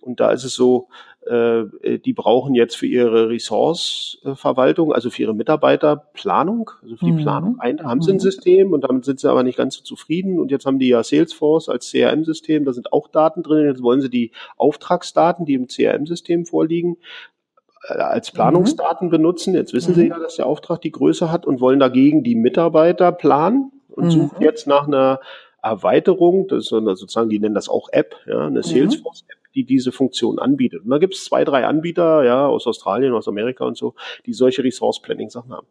Und 0.00 0.18
da 0.18 0.32
ist 0.32 0.42
es 0.42 0.54
so, 0.54 0.88
äh, 1.26 1.64
die 2.04 2.12
brauchen 2.12 2.56
jetzt 2.56 2.76
für 2.76 2.88
ihre 2.88 3.28
Ressource-Verwaltung, 3.28 4.92
also 4.92 5.10
für 5.10 5.22
ihre 5.22 5.34
Mitarbeiterplanung, 5.34 6.70
also 6.82 6.96
für 6.96 7.04
die 7.04 7.12
mhm. 7.12 7.18
Planung, 7.18 7.60
ein, 7.60 7.80
haben 7.84 8.02
sie 8.02 8.10
ein 8.10 8.16
mhm. 8.16 8.20
System 8.20 8.72
und 8.72 8.82
damit 8.82 9.04
sind 9.04 9.20
sie 9.20 9.30
aber 9.30 9.44
nicht 9.44 9.56
ganz 9.56 9.76
so 9.76 9.84
zufrieden. 9.84 10.40
Und 10.40 10.50
jetzt 10.50 10.66
haben 10.66 10.80
die 10.80 10.88
ja 10.88 11.04
Salesforce 11.04 11.68
als 11.68 11.92
CRM-System, 11.92 12.64
da 12.64 12.72
sind 12.72 12.92
auch 12.92 13.06
Daten 13.06 13.44
drin. 13.44 13.66
Jetzt 13.66 13.82
wollen 13.82 14.00
sie 14.00 14.10
die 14.10 14.32
Auftragsdaten, 14.56 15.46
die 15.46 15.54
im 15.54 15.68
CRM-System 15.68 16.46
vorliegen, 16.46 16.96
äh, 16.96 17.41
als 17.88 18.30
Planungsdaten 18.30 19.08
mhm. 19.08 19.12
benutzen. 19.12 19.54
Jetzt 19.54 19.72
wissen 19.72 19.92
mhm. 19.92 19.94
Sie 19.96 20.08
ja, 20.08 20.18
dass 20.18 20.36
der 20.36 20.46
Auftrag 20.46 20.80
die 20.80 20.92
Größe 20.92 21.30
hat 21.30 21.46
und 21.46 21.60
wollen 21.60 21.80
dagegen 21.80 22.22
die 22.22 22.34
Mitarbeiter 22.34 23.12
planen 23.12 23.72
und 23.88 24.06
mhm. 24.06 24.10
suchen 24.10 24.42
jetzt 24.42 24.66
nach 24.66 24.86
einer 24.86 25.20
Erweiterung, 25.62 26.48
das 26.48 26.64
ist 26.64 26.68
sozusagen, 26.70 27.30
die 27.30 27.38
nennen 27.38 27.54
das 27.54 27.68
auch 27.68 27.88
App, 27.92 28.16
ja, 28.26 28.46
eine 28.46 28.60
mhm. 28.60 28.62
Salesforce-App, 28.62 29.38
die 29.54 29.64
diese 29.64 29.92
Funktion 29.92 30.38
anbietet. 30.38 30.84
Und 30.84 30.90
da 30.90 30.98
gibt 30.98 31.14
es 31.14 31.24
zwei, 31.24 31.44
drei 31.44 31.66
Anbieter, 31.66 32.24
ja, 32.24 32.46
aus 32.46 32.66
Australien, 32.66 33.12
aus 33.12 33.28
Amerika 33.28 33.64
und 33.64 33.76
so, 33.76 33.94
die 34.26 34.32
solche 34.32 34.64
Resource-Planning-Sachen 34.64 35.52
haben. 35.52 35.66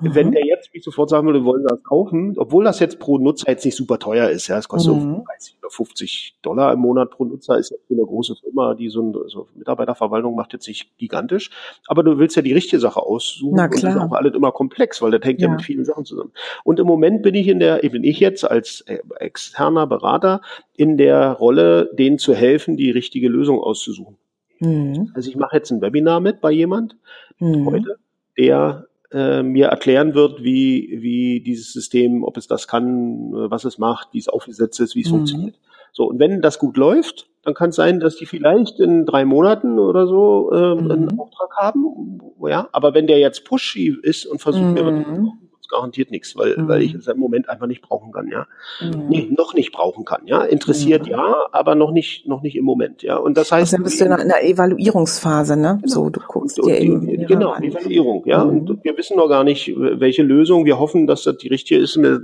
Mhm. 0.00 0.14
Wenn 0.14 0.32
der 0.32 0.46
jetzt 0.46 0.72
mich 0.72 0.84
sofort 0.84 1.10
sagen 1.10 1.26
würde, 1.26 1.44
wollen 1.44 1.64
das 1.68 1.82
kaufen, 1.82 2.34
obwohl 2.36 2.64
das 2.64 2.80
jetzt 2.80 2.98
pro 2.98 3.18
Nutzer 3.18 3.50
jetzt 3.50 3.64
nicht 3.64 3.76
super 3.76 3.98
teuer 3.98 4.28
ist, 4.28 4.48
ja, 4.48 4.58
es 4.58 4.68
kostet 4.68 4.94
mhm. 4.94 5.24
30 5.24 5.56
oder 5.60 5.70
50 5.70 6.38
Dollar 6.42 6.72
im 6.72 6.80
Monat 6.80 7.10
pro 7.10 7.24
Nutzer, 7.24 7.58
ist 7.58 7.70
ja 7.70 7.76
für 7.86 7.94
eine 7.94 8.04
große 8.04 8.36
Firma, 8.36 8.74
die 8.74 8.88
so, 8.88 9.02
ein, 9.02 9.14
so 9.26 9.48
Mitarbeiterverwaltung 9.54 10.34
macht 10.34 10.52
jetzt 10.52 10.68
nicht 10.68 10.96
gigantisch, 10.98 11.50
aber 11.86 12.02
du 12.02 12.18
willst 12.18 12.36
ja 12.36 12.42
die 12.42 12.52
richtige 12.52 12.80
Sache 12.80 13.02
aussuchen. 13.02 13.54
Na 13.54 13.68
klar. 13.68 13.92
Und 13.92 13.96
das 13.96 14.04
ist 14.04 14.10
auch 14.10 14.16
alles 14.16 14.34
immer 14.34 14.52
komplex, 14.52 15.02
weil 15.02 15.10
das 15.10 15.22
hängt 15.22 15.40
ja. 15.40 15.48
ja 15.48 15.52
mit 15.54 15.62
vielen 15.62 15.84
Sachen 15.84 16.04
zusammen. 16.04 16.32
Und 16.64 16.78
im 16.78 16.86
Moment 16.86 17.22
bin 17.22 17.34
ich 17.34 17.48
in 17.48 17.58
der, 17.58 17.78
bin 17.78 18.04
ich 18.04 18.20
jetzt 18.20 18.48
als 18.48 18.82
äh, 18.82 18.98
externer 19.18 19.86
Berater 19.86 20.40
in 20.76 20.96
der 20.96 21.32
Rolle, 21.32 21.90
denen 21.94 22.18
zu 22.18 22.34
helfen, 22.34 22.76
die 22.76 22.90
richtige 22.90 23.07
Lösung 23.28 23.60
auszusuchen. 23.60 24.16
Mhm. 24.60 25.12
Also 25.14 25.30
ich 25.30 25.36
mache 25.36 25.56
jetzt 25.56 25.70
ein 25.70 25.80
Webinar 25.80 26.20
mit 26.20 26.40
bei 26.40 26.50
jemand 26.50 26.96
mhm. 27.38 27.66
heute, 27.66 27.96
der 28.36 28.86
äh, 29.10 29.42
mir 29.42 29.68
erklären 29.68 30.14
wird, 30.14 30.42
wie, 30.42 30.98
wie 31.00 31.40
dieses 31.40 31.72
System, 31.72 32.24
ob 32.24 32.36
es 32.36 32.46
das 32.46 32.68
kann, 32.68 33.32
was 33.32 33.64
es 33.64 33.78
macht, 33.78 34.08
wie 34.12 34.18
es 34.18 34.28
aufgesetzt 34.28 34.80
ist, 34.80 34.94
wie 34.94 35.02
es 35.02 35.08
mhm. 35.08 35.16
funktioniert. 35.16 35.54
So, 35.92 36.04
und 36.04 36.18
wenn 36.18 36.42
das 36.42 36.58
gut 36.58 36.76
läuft, 36.76 37.28
dann 37.42 37.54
kann 37.54 37.70
es 37.70 37.76
sein, 37.76 37.98
dass 37.98 38.16
die 38.16 38.26
vielleicht 38.26 38.78
in 38.78 39.06
drei 39.06 39.24
Monaten 39.24 39.78
oder 39.78 40.06
so 40.06 40.50
äh, 40.52 40.56
einen 40.56 41.06
mhm. 41.06 41.20
Auftrag 41.20 41.56
haben. 41.56 42.20
Ja, 42.46 42.68
aber 42.72 42.94
wenn 42.94 43.06
der 43.06 43.18
jetzt 43.18 43.44
pushy 43.44 43.96
ist 44.02 44.26
und 44.26 44.40
versucht 44.40 44.74
mir 44.74 44.84
was 44.84 44.92
mhm 44.92 45.47
garantiert 45.68 46.10
nichts, 46.10 46.36
weil, 46.36 46.56
mhm. 46.56 46.68
weil 46.68 46.82
ich 46.82 46.94
es 46.94 47.06
im 47.06 47.18
Moment 47.18 47.48
einfach 47.48 47.66
nicht 47.66 47.82
brauchen 47.82 48.12
kann, 48.12 48.28
ja. 48.28 48.46
Mhm. 48.80 49.08
Nee, 49.08 49.28
noch 49.36 49.54
nicht 49.54 49.72
brauchen 49.72 50.04
kann, 50.04 50.26
ja. 50.26 50.42
Interessiert 50.42 51.04
mhm. 51.04 51.12
ja, 51.12 51.34
aber 51.52 51.74
noch 51.74 51.92
nicht, 51.92 52.26
noch 52.26 52.42
nicht 52.42 52.56
im 52.56 52.64
Moment, 52.64 53.02
ja. 53.02 53.16
Und 53.16 53.36
das 53.36 53.52
heißt. 53.52 53.74
Also 53.74 53.76
dann 53.76 53.84
bist 53.84 54.00
du 54.00 54.04
in 54.04 54.12
einer 54.12 54.42
Evaluierungsphase, 54.42 55.56
ne? 55.56 55.78
Genau. 55.82 55.94
So, 55.94 56.10
du 56.10 56.20
guckst 56.20 56.58
und, 56.60 56.68
dir 56.68 56.92
und 56.92 57.06
die, 57.06 57.26
Genau, 57.26 57.50
an. 57.50 57.62
Evaluierung, 57.62 58.22
ja. 58.26 58.44
Mhm. 58.44 58.50
Und 58.50 58.84
wir 58.84 58.96
wissen 58.96 59.16
noch 59.16 59.28
gar 59.28 59.44
nicht, 59.44 59.72
welche 59.76 60.22
Lösung. 60.22 60.64
Wir 60.64 60.78
hoffen, 60.78 61.06
dass 61.06 61.24
das 61.24 61.36
die 61.38 61.48
richtige 61.48 61.80
ist, 61.80 61.96
äh, 61.96 62.18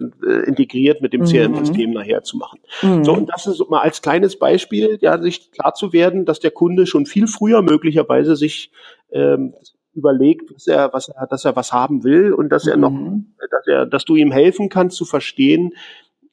integriert 0.46 1.02
mit 1.02 1.12
dem 1.12 1.22
mhm. 1.22 1.26
CRM-System 1.26 1.92
nachher 1.92 2.22
zu 2.22 2.36
machen. 2.36 2.60
Mhm. 2.82 3.04
So, 3.04 3.12
und 3.12 3.28
das 3.30 3.46
ist 3.46 3.62
mal 3.68 3.80
als 3.80 4.02
kleines 4.02 4.38
Beispiel, 4.38 4.98
ja, 5.00 5.20
sich 5.20 5.50
klar 5.52 5.74
zu 5.74 5.92
werden, 5.92 6.24
dass 6.24 6.40
der 6.40 6.50
Kunde 6.50 6.86
schon 6.86 7.06
viel 7.06 7.26
früher 7.26 7.62
möglicherweise 7.62 8.36
sich 8.36 8.70
ähm, 9.12 9.54
überlegt, 9.94 10.52
was 10.54 10.66
er, 10.66 10.92
was 10.92 11.08
er, 11.08 11.26
dass 11.26 11.44
er 11.44 11.56
was 11.56 11.72
haben 11.72 12.04
will 12.04 12.32
und 12.32 12.50
dass 12.50 12.66
er 12.66 12.76
noch, 12.76 12.90
mhm. 12.90 13.34
dass 13.50 13.66
er, 13.66 13.86
dass 13.86 14.04
du 14.04 14.16
ihm 14.16 14.32
helfen 14.32 14.68
kannst 14.68 14.96
zu 14.96 15.04
verstehen, 15.04 15.72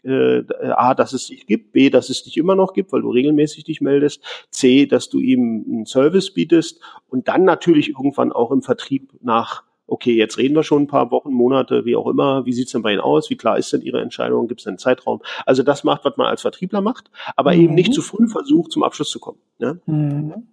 äh, 0.04 0.44
A, 0.62 0.94
dass 0.94 1.14
es 1.14 1.28
dich 1.28 1.46
gibt, 1.46 1.74
B, 1.74 1.90
dass 1.90 2.10
es 2.10 2.24
dich 2.24 2.38
immer 2.38 2.56
noch 2.56 2.74
gibt, 2.74 2.92
weil 2.92 3.02
du 3.02 3.12
regelmäßig 3.12 3.64
dich 3.64 3.82
meldest, 3.82 4.24
C, 4.50 4.86
dass 4.86 5.10
du 5.10 5.20
ihm 5.20 5.66
einen 5.68 5.86
Service 5.86 6.34
bietest 6.34 6.82
und 7.10 7.28
dann 7.28 7.44
natürlich 7.44 7.90
irgendwann 7.90 8.32
auch 8.32 8.52
im 8.52 8.62
Vertrieb 8.62 9.14
nach, 9.22 9.64
okay, 9.88 10.16
jetzt 10.16 10.38
reden 10.38 10.56
wir 10.56 10.64
schon 10.64 10.84
ein 10.84 10.88
paar 10.88 11.12
Wochen, 11.12 11.32
Monate, 11.32 11.86
wie 11.86 11.96
auch 11.96 12.08
immer, 12.08 12.46
wie 12.46 12.54
sieht's 12.54 12.72
denn 12.72 12.82
bei 12.82 12.94
Ihnen 12.94 13.02
aus, 13.02 13.30
wie 13.30 13.36
klar 13.36 13.58
ist 13.58 13.74
denn 13.74 13.82
Ihre 13.82 14.02
Entscheidung, 14.02 14.48
gibt 14.48 14.62
es 14.62 14.68
einen 14.68 14.78
Zeitraum? 14.78 15.22
Also 15.46 15.64
das 15.64 15.84
macht, 15.84 16.06
was 16.06 16.18
man 16.18 16.28
als 16.28 16.42
Vertriebler 16.42 16.82
macht, 16.82 17.12
aber 17.36 17.54
mhm. 17.54 17.62
eben 17.62 17.76
nicht 17.76 17.94
zu 17.94 18.02
früh 18.02 18.28
versucht, 18.28 18.72
zum 18.72 18.84
Abschluss 18.84 19.10
zu 19.10 19.20
kommen. 19.20 19.40
Ne? 19.60 19.80
Mhm. 19.86 20.48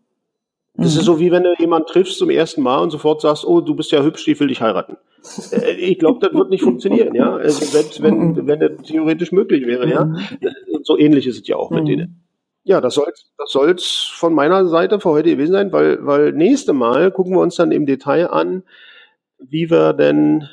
Das 0.79 0.95
ist 0.95 0.99
mhm. 0.99 1.07
so 1.07 1.21
wie 1.21 1.33
wenn 1.33 1.43
du 1.43 1.55
jemanden 1.59 1.88
triffst 1.88 2.19
zum 2.19 2.31
ersten 2.31 2.62
Mal 2.62 2.79
und 2.79 2.91
sofort 2.91 3.21
sagst, 3.21 3.45
oh, 3.45 3.61
du 3.61 3.75
bist 3.75 3.91
ja 3.91 4.01
hübsch, 4.03 4.29
ich 4.29 4.38
will 4.38 4.47
dich 4.47 4.62
heiraten. 4.62 4.97
Äh, 5.51 5.73
ich 5.73 5.99
glaube, 5.99 6.25
das 6.25 6.33
wird 6.33 6.51
nicht 6.51 6.62
funktionieren, 6.62 7.17
ja. 7.17 7.35
Also 7.35 7.64
selbst 7.64 8.01
wenn, 8.01 8.19
mhm. 8.19 8.47
wenn 8.47 8.61
das 8.61 8.71
theoretisch 8.85 9.33
möglich 9.33 9.67
wäre, 9.67 9.91
ja. 9.91 10.05
Mhm. 10.05 10.21
So 10.83 10.97
ähnlich 10.97 11.27
ist 11.27 11.41
es 11.41 11.49
ja 11.49 11.57
auch 11.57 11.71
mit 11.71 11.88
denen. 11.88 12.23
Ja, 12.62 12.81
das 12.81 12.95
soll 12.95 13.12
das 13.38 13.51
soll's 13.51 14.09
von 14.12 14.35
meiner 14.35 14.67
Seite 14.67 15.01
für 15.01 15.11
heute 15.11 15.31
gewesen 15.31 15.53
sein, 15.53 15.73
weil, 15.73 16.07
weil 16.07 16.33
nächste 16.33 16.73
Mal 16.73 17.11
gucken 17.11 17.35
wir 17.35 17.41
uns 17.41 17.57
dann 17.57 17.73
im 17.73 17.85
Detail 17.85 18.31
an, 18.31 18.62
wie 19.38 19.71
wir 19.71 19.95
denn, 19.95 20.49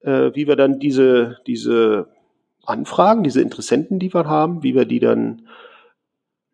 äh, 0.00 0.30
wie 0.34 0.46
wir 0.46 0.56
dann 0.56 0.78
diese, 0.78 1.38
diese 1.46 2.08
Anfragen, 2.64 3.22
diese 3.22 3.42
Interessenten, 3.42 3.98
die 3.98 4.14
wir 4.14 4.26
haben, 4.26 4.62
wie 4.62 4.74
wir 4.74 4.86
die 4.86 5.00
dann 5.00 5.46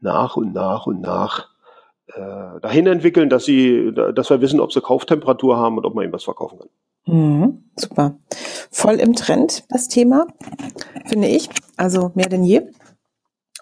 nach 0.00 0.36
und 0.36 0.52
nach 0.52 0.86
und 0.86 1.00
nach 1.00 1.51
äh, 2.14 2.60
dahin 2.60 2.86
entwickeln, 2.86 3.28
dass 3.28 3.44
sie, 3.44 3.92
dass 3.92 4.30
wir 4.30 4.40
wissen, 4.40 4.60
ob 4.60 4.72
sie 4.72 4.80
Kauftemperatur 4.80 5.56
haben 5.56 5.78
und 5.78 5.84
ob 5.84 5.94
man 5.94 6.04
ihnen 6.04 6.12
was 6.12 6.24
verkaufen 6.24 6.58
kann. 6.58 6.68
Mhm, 7.06 7.64
super. 7.76 8.16
Voll 8.70 8.94
im 8.94 9.14
Trend 9.14 9.64
das 9.70 9.88
Thema, 9.88 10.26
finde 11.06 11.28
ich. 11.28 11.48
Also 11.76 12.12
mehr 12.14 12.28
denn 12.28 12.44
je. 12.44 12.62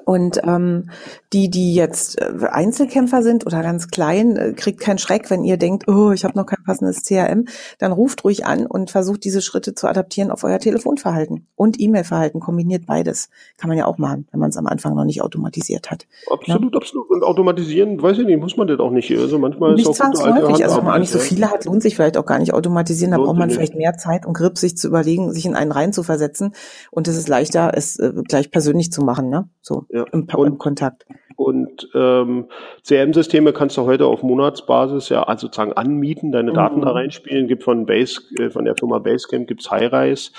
Und 0.05 0.41
ähm, 0.45 0.91
die, 1.33 1.51
die 1.51 1.75
jetzt 1.75 2.21
äh, 2.21 2.33
Einzelkämpfer 2.51 3.23
sind 3.23 3.47
oder 3.47 3.63
ganz 3.63 3.89
klein, 3.89 4.37
äh, 4.37 4.53
kriegt 4.53 4.81
keinen 4.81 4.99
Schreck, 4.99 5.31
wenn 5.31 5.45
ihr 5.45 5.57
denkt, 5.57 5.89
oh, 5.89 6.11
ich 6.13 6.25
habe 6.25 6.37
noch 6.37 6.47
kein 6.47 6.63
passendes 6.65 7.05
CRM, 7.05 7.47
dann 7.79 7.93
ruft 7.93 8.25
ruhig 8.25 8.47
an 8.47 8.67
und 8.67 8.91
versucht 8.91 9.25
diese 9.25 9.41
Schritte 9.41 9.75
zu 9.75 9.87
adaptieren 9.87 10.31
auf 10.31 10.45
euer 10.45 10.59
Telefonverhalten 10.59 11.47
und 11.55 11.81
E-Mail-Verhalten. 11.81 12.41
Kombiniert 12.41 12.87
beides. 12.87 13.29
Kann 13.57 13.69
man 13.69 13.79
ja 13.79 13.87
auch 13.87 13.99
machen, 13.99 14.27
wenn 14.33 14.41
man 14.41 14.51
es 14.51 14.57
am 14.57 14.67
Anfang 14.67 14.95
noch 14.95 15.05
nicht 15.05 15.23
automatisiert 15.23 15.91
hat. 15.91 16.07
Absolut, 16.31 16.73
ja? 16.73 16.79
absolut. 16.79 17.11
Und 17.11 17.23
automatisieren, 17.23 18.03
weiß 18.03 18.19
ich 18.19 18.27
nicht, 18.27 18.41
muss 18.41 18.57
man 18.57 18.67
das 18.67 18.81
auch 18.81 18.91
nicht. 18.91 19.11
Also 19.11 19.39
manchmal 19.39 19.75
nicht 19.75 19.83
ist 19.83 19.89
auch 19.89 19.95
zwangsläufig. 19.95 20.65
Also 20.65 20.79
wenn 20.79 20.85
man 20.85 20.95
auch 20.95 20.99
nicht 20.99 21.13
so 21.13 21.19
viele 21.19 21.51
hat, 21.51 21.65
lohnt 21.65 21.83
sich 21.83 21.97
vielleicht 21.97 22.17
auch 22.17 22.27
gar 22.27 22.39
nicht 22.39 22.55
automatisieren. 22.55 23.13
Da 23.13 23.19
braucht 23.19 23.39
man 23.39 23.51
vielleicht 23.51 23.75
mehr 23.75 23.97
Zeit 23.97 24.27
und 24.27 24.35
Grip, 24.35 24.59
sich 24.59 24.77
zu 24.77 24.89
überlegen, 24.89 25.33
sich 25.33 25.47
in 25.47 25.55
einen 25.55 25.73
rein 25.73 25.93
zu 25.93 26.03
versetzen. 26.03 26.55
Und 26.91 27.09
es 27.09 27.17
ist 27.17 27.29
leichter, 27.29 27.73
es 27.75 27.99
äh, 27.99 28.13
gleich 28.27 28.51
persönlich 28.51 28.93
zu 28.93 29.03
machen. 29.03 29.29
Ne? 29.29 29.49
So 29.63 29.87
ja. 29.91 30.05
im, 30.13 30.27
im 30.29 30.59
Kontakt. 30.59 31.07
Und 31.41 31.89
ähm, 31.95 32.49
CRM-Systeme 32.87 33.55
kannst 33.55 33.79
du 33.79 33.87
heute 33.87 34.05
auf 34.05 34.23
Monatsbasis 34.23 35.09
ja 35.09 35.23
also 35.23 35.47
sozusagen 35.47 35.73
anmieten, 35.73 36.33
deine 36.33 36.53
Daten 36.53 36.81
mhm. 36.81 36.83
da 36.83 36.91
reinspielen. 36.91 37.49
Gibt 37.49 37.63
von 37.63 37.87
Base, 37.87 38.21
äh, 38.39 38.51
von 38.51 38.67
der 38.67 38.75
Firma 38.77 38.99
Basecamp 38.99 39.49
gibt's 39.49 39.71
Highrise, 39.71 40.33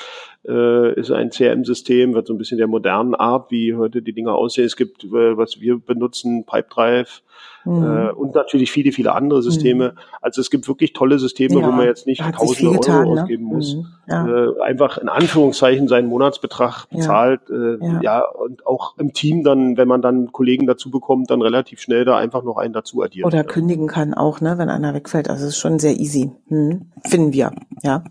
äh, 0.47 0.93
ist 0.93 1.09
ein 1.09 1.31
CRM-System, 1.31 2.13
wird 2.13 2.27
so 2.27 2.35
ein 2.35 2.37
bisschen 2.37 2.59
der 2.59 2.67
modernen 2.67 3.15
Art, 3.15 3.49
wie 3.49 3.73
heute 3.73 4.03
die 4.03 4.13
Dinge 4.13 4.31
aussehen. 4.33 4.65
Es 4.65 4.75
gibt, 4.75 5.03
äh, 5.03 5.35
was 5.35 5.59
wir 5.59 5.79
benutzen, 5.79 6.45
Pipedrive, 6.45 7.23
Mhm. 7.63 7.83
Äh, 7.83 8.11
und 8.11 8.35
natürlich 8.35 8.71
viele, 8.71 8.91
viele 8.91 9.13
andere 9.13 9.41
Systeme. 9.41 9.89
Mhm. 9.89 9.99
Also 10.21 10.41
es 10.41 10.49
gibt 10.49 10.67
wirklich 10.67 10.93
tolle 10.93 11.19
Systeme, 11.19 11.59
ja, 11.59 11.67
wo 11.67 11.71
man 11.71 11.85
jetzt 11.85 12.07
nicht 12.07 12.21
tausende 12.33 12.77
getan, 12.77 13.05
Euro 13.05 13.15
ne? 13.15 13.21
ausgeben 13.21 13.43
muss. 13.45 13.75
Mhm. 13.75 13.85
Ja. 14.07 14.27
Äh, 14.27 14.61
einfach 14.61 14.97
in 14.97 15.09
Anführungszeichen 15.09 15.87
seinen 15.87 16.07
Monatsbetrag 16.07 16.87
bezahlt. 16.89 17.41
Äh, 17.49 17.77
ja. 17.79 17.99
ja, 18.01 18.25
und 18.25 18.65
auch 18.65 18.97
im 18.97 19.13
Team 19.13 19.43
dann, 19.43 19.77
wenn 19.77 19.87
man 19.87 20.01
dann 20.01 20.31
Kollegen 20.31 20.65
dazu 20.65 20.89
bekommt, 20.91 21.31
dann 21.31 21.41
relativ 21.41 21.79
schnell 21.79 22.05
da 22.05 22.17
einfach 22.17 22.43
noch 22.43 22.57
einen 22.57 22.73
dazu 22.73 23.01
addieren. 23.01 23.25
Oder 23.25 23.43
kündigen 23.43 23.87
kann 23.87 24.13
auch, 24.13 24.41
ne, 24.41 24.57
wenn 24.57 24.69
einer 24.69 24.93
wegfällt. 24.93 25.29
Also 25.29 25.45
es 25.45 25.51
ist 25.51 25.59
schon 25.59 25.79
sehr 25.79 25.99
easy. 25.99 26.31
Hm. 26.47 26.91
Finden 27.07 27.33
wir. 27.33 27.51
Ja. 27.81 28.03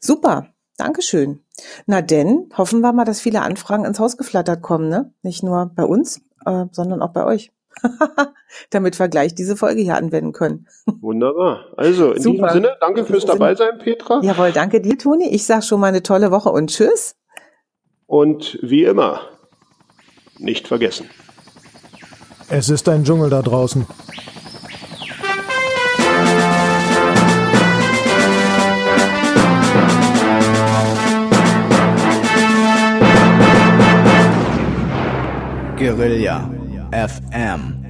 Super. 0.00 0.48
Dankeschön. 0.76 1.44
Na 1.86 2.02
denn, 2.02 2.48
hoffen 2.56 2.80
wir 2.80 2.92
mal, 2.92 3.04
dass 3.04 3.20
viele 3.20 3.42
Anfragen 3.42 3.84
ins 3.84 4.00
Haus 4.00 4.16
geflattert 4.16 4.60
kommen, 4.60 4.88
ne? 4.88 5.12
Nicht 5.22 5.44
nur 5.44 5.70
bei 5.72 5.84
uns, 5.84 6.22
äh, 6.44 6.64
sondern 6.72 7.00
auch 7.00 7.12
bei 7.12 7.24
euch. 7.24 7.52
damit 8.70 8.98
wir 8.98 9.08
gleich 9.08 9.34
diese 9.34 9.56
Folge 9.56 9.82
hier 9.82 9.96
anwenden 9.96 10.32
können. 10.32 10.66
Wunderbar. 11.00 11.66
Also 11.76 12.12
in 12.12 12.22
Super. 12.22 12.46
diesem 12.48 12.62
Sinne, 12.62 12.76
danke 12.80 13.04
fürs 13.04 13.24
dabei 13.24 13.54
sein, 13.54 13.78
Petra. 13.78 14.20
Jawohl, 14.22 14.52
danke 14.52 14.80
dir, 14.80 14.98
Toni. 14.98 15.28
Ich 15.28 15.44
sag 15.44 15.64
schon 15.64 15.80
mal 15.80 15.88
eine 15.88 16.02
tolle 16.02 16.30
Woche 16.30 16.50
und 16.50 16.70
tschüss. 16.70 17.16
Und 18.06 18.58
wie 18.62 18.84
immer, 18.84 19.22
nicht 20.38 20.68
vergessen. 20.68 21.08
Es 22.48 22.68
ist 22.68 22.88
ein 22.88 23.04
Dschungel 23.04 23.30
da 23.30 23.42
draußen. 23.42 23.86
Guerilla 35.76 36.48
FM. 36.92 37.83